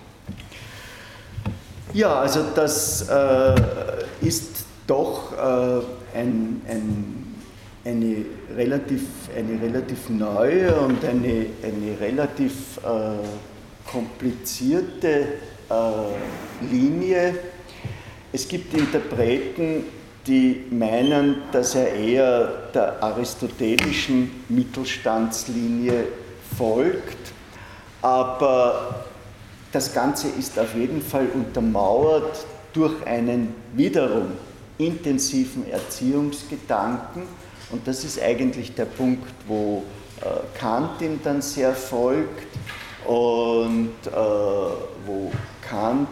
[1.96, 3.54] Ja, also das äh,
[4.20, 7.34] ist doch äh, ein, ein,
[7.86, 8.16] eine,
[8.54, 9.00] relativ,
[9.34, 15.08] eine relativ neue und eine, eine relativ äh, komplizierte
[15.70, 17.38] äh, Linie.
[18.30, 19.84] Es gibt Interpreten,
[20.26, 26.08] die meinen, dass er eher der aristotelischen Mittelstandslinie
[26.58, 27.32] folgt,
[28.02, 29.06] aber
[29.72, 34.32] das Ganze ist auf jeden Fall untermauert durch einen wiederum
[34.78, 37.22] intensiven Erziehungsgedanken.
[37.70, 39.82] Und das ist eigentlich der Punkt, wo
[40.20, 42.46] äh, Kant ihm dann sehr folgt
[43.06, 45.32] und äh, wo
[45.68, 46.08] Kant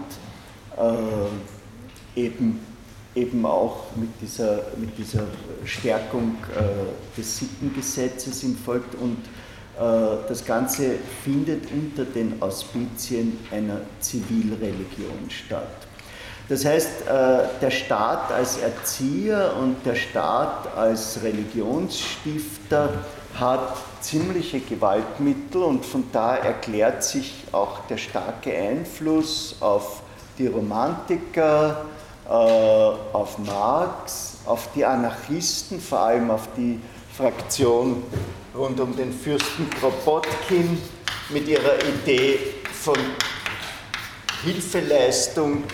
[0.76, 2.60] äh, eben,
[3.14, 5.24] eben auch mit dieser, mit dieser
[5.64, 9.18] Stärkung äh, des Sittengesetzes ihm folgt und
[9.76, 15.84] das Ganze findet unter den Auspizien einer Zivilreligion statt.
[16.48, 22.90] Das heißt, äh, der Staat als Erzieher und der Staat als Religionsstifter
[23.38, 30.02] hat ziemliche Gewaltmittel und von da erklärt sich auch der starke Einfluss auf
[30.36, 31.86] die Romantiker,
[32.28, 36.78] äh, auf Marx, auf die Anarchisten, vor allem auf die
[37.16, 38.02] Fraktion
[38.54, 40.78] rund um den Fürsten Kropotkin
[41.30, 42.38] mit ihrer Idee
[42.72, 42.96] von
[44.44, 45.64] Hilfeleistung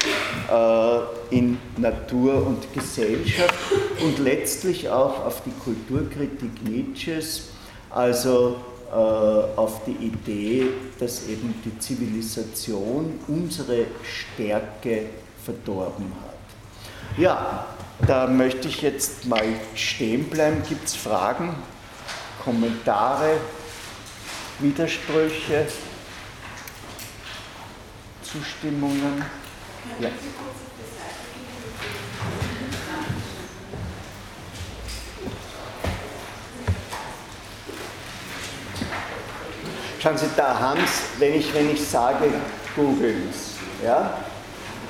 [0.50, 3.54] äh, in Natur und Gesellschaft
[4.00, 7.48] und letztlich auch auf die Kulturkritik Nietzsches,
[7.90, 8.56] also
[8.90, 15.06] äh, auf die Idee, dass eben die Zivilisation unsere Stärke
[15.44, 17.18] verdorben hat.
[17.18, 17.66] Ja,
[18.06, 19.44] da möchte ich jetzt mal
[19.74, 20.62] stehen bleiben.
[20.68, 21.54] Gibt es Fragen?
[22.42, 23.38] Kommentare,
[24.58, 25.66] Widersprüche,
[28.22, 29.24] Zustimmungen?
[29.98, 30.08] Ja.
[40.02, 42.32] Schauen Sie, da haben Sie, wenn ich, wenn ich sage,
[42.74, 43.56] googeln es.
[43.84, 44.16] Ja?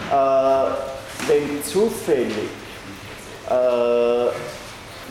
[0.08, 0.70] Äh,
[1.26, 2.48] wenn zufällig
[3.48, 4.30] äh,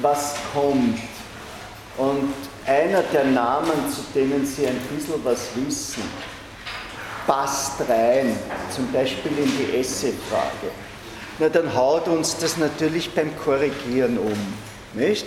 [0.01, 0.99] was kommt,
[1.99, 2.33] und
[2.65, 6.03] einer der Namen, zu denen Sie ein bisschen was wissen,
[7.27, 8.37] passt rein,
[8.73, 10.71] zum Beispiel in die Esse-Frage.
[11.39, 14.53] Na, dann haut uns das natürlich beim Korrigieren um,
[14.93, 15.25] nicht?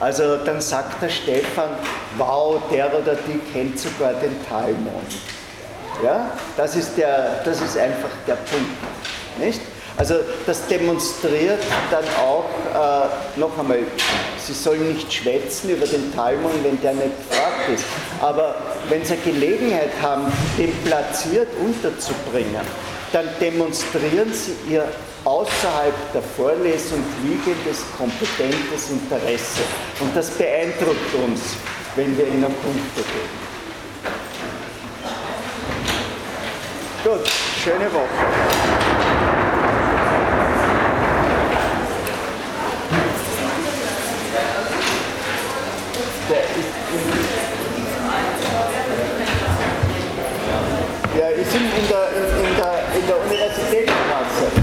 [0.00, 1.70] Also dann sagt der Stefan,
[2.16, 5.02] wow, der oder die kennt sogar den Talmud.
[6.02, 9.60] Ja, das ist, der, das ist einfach der Punkt, nicht?
[9.96, 10.14] Also
[10.46, 12.44] das demonstriert dann auch
[12.74, 13.80] äh, noch einmal,
[14.38, 17.84] Sie sollen nicht schwätzen über den Talmud, wenn der nicht gefragt ist.
[18.20, 18.56] Aber
[18.88, 22.66] wenn Sie eine Gelegenheit haben, den platziert unterzubringen,
[23.12, 24.88] dann demonstrieren Sie Ihr
[25.24, 29.62] außerhalb der Vorlesung liegendes, kompetentes Interesse.
[30.00, 31.40] Und das beeindruckt uns,
[31.94, 33.52] wenn wir Ihnen Punkte geben.
[37.04, 37.28] Gut,
[37.62, 38.82] schöne Woche.
[51.18, 54.62] Ja, ich bin in der, in, in der, in der Universitätsstraße.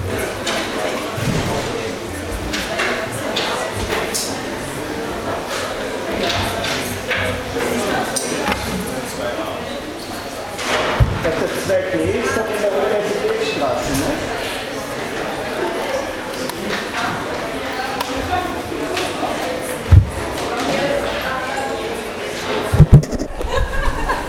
[11.69, 12.58] Der 2G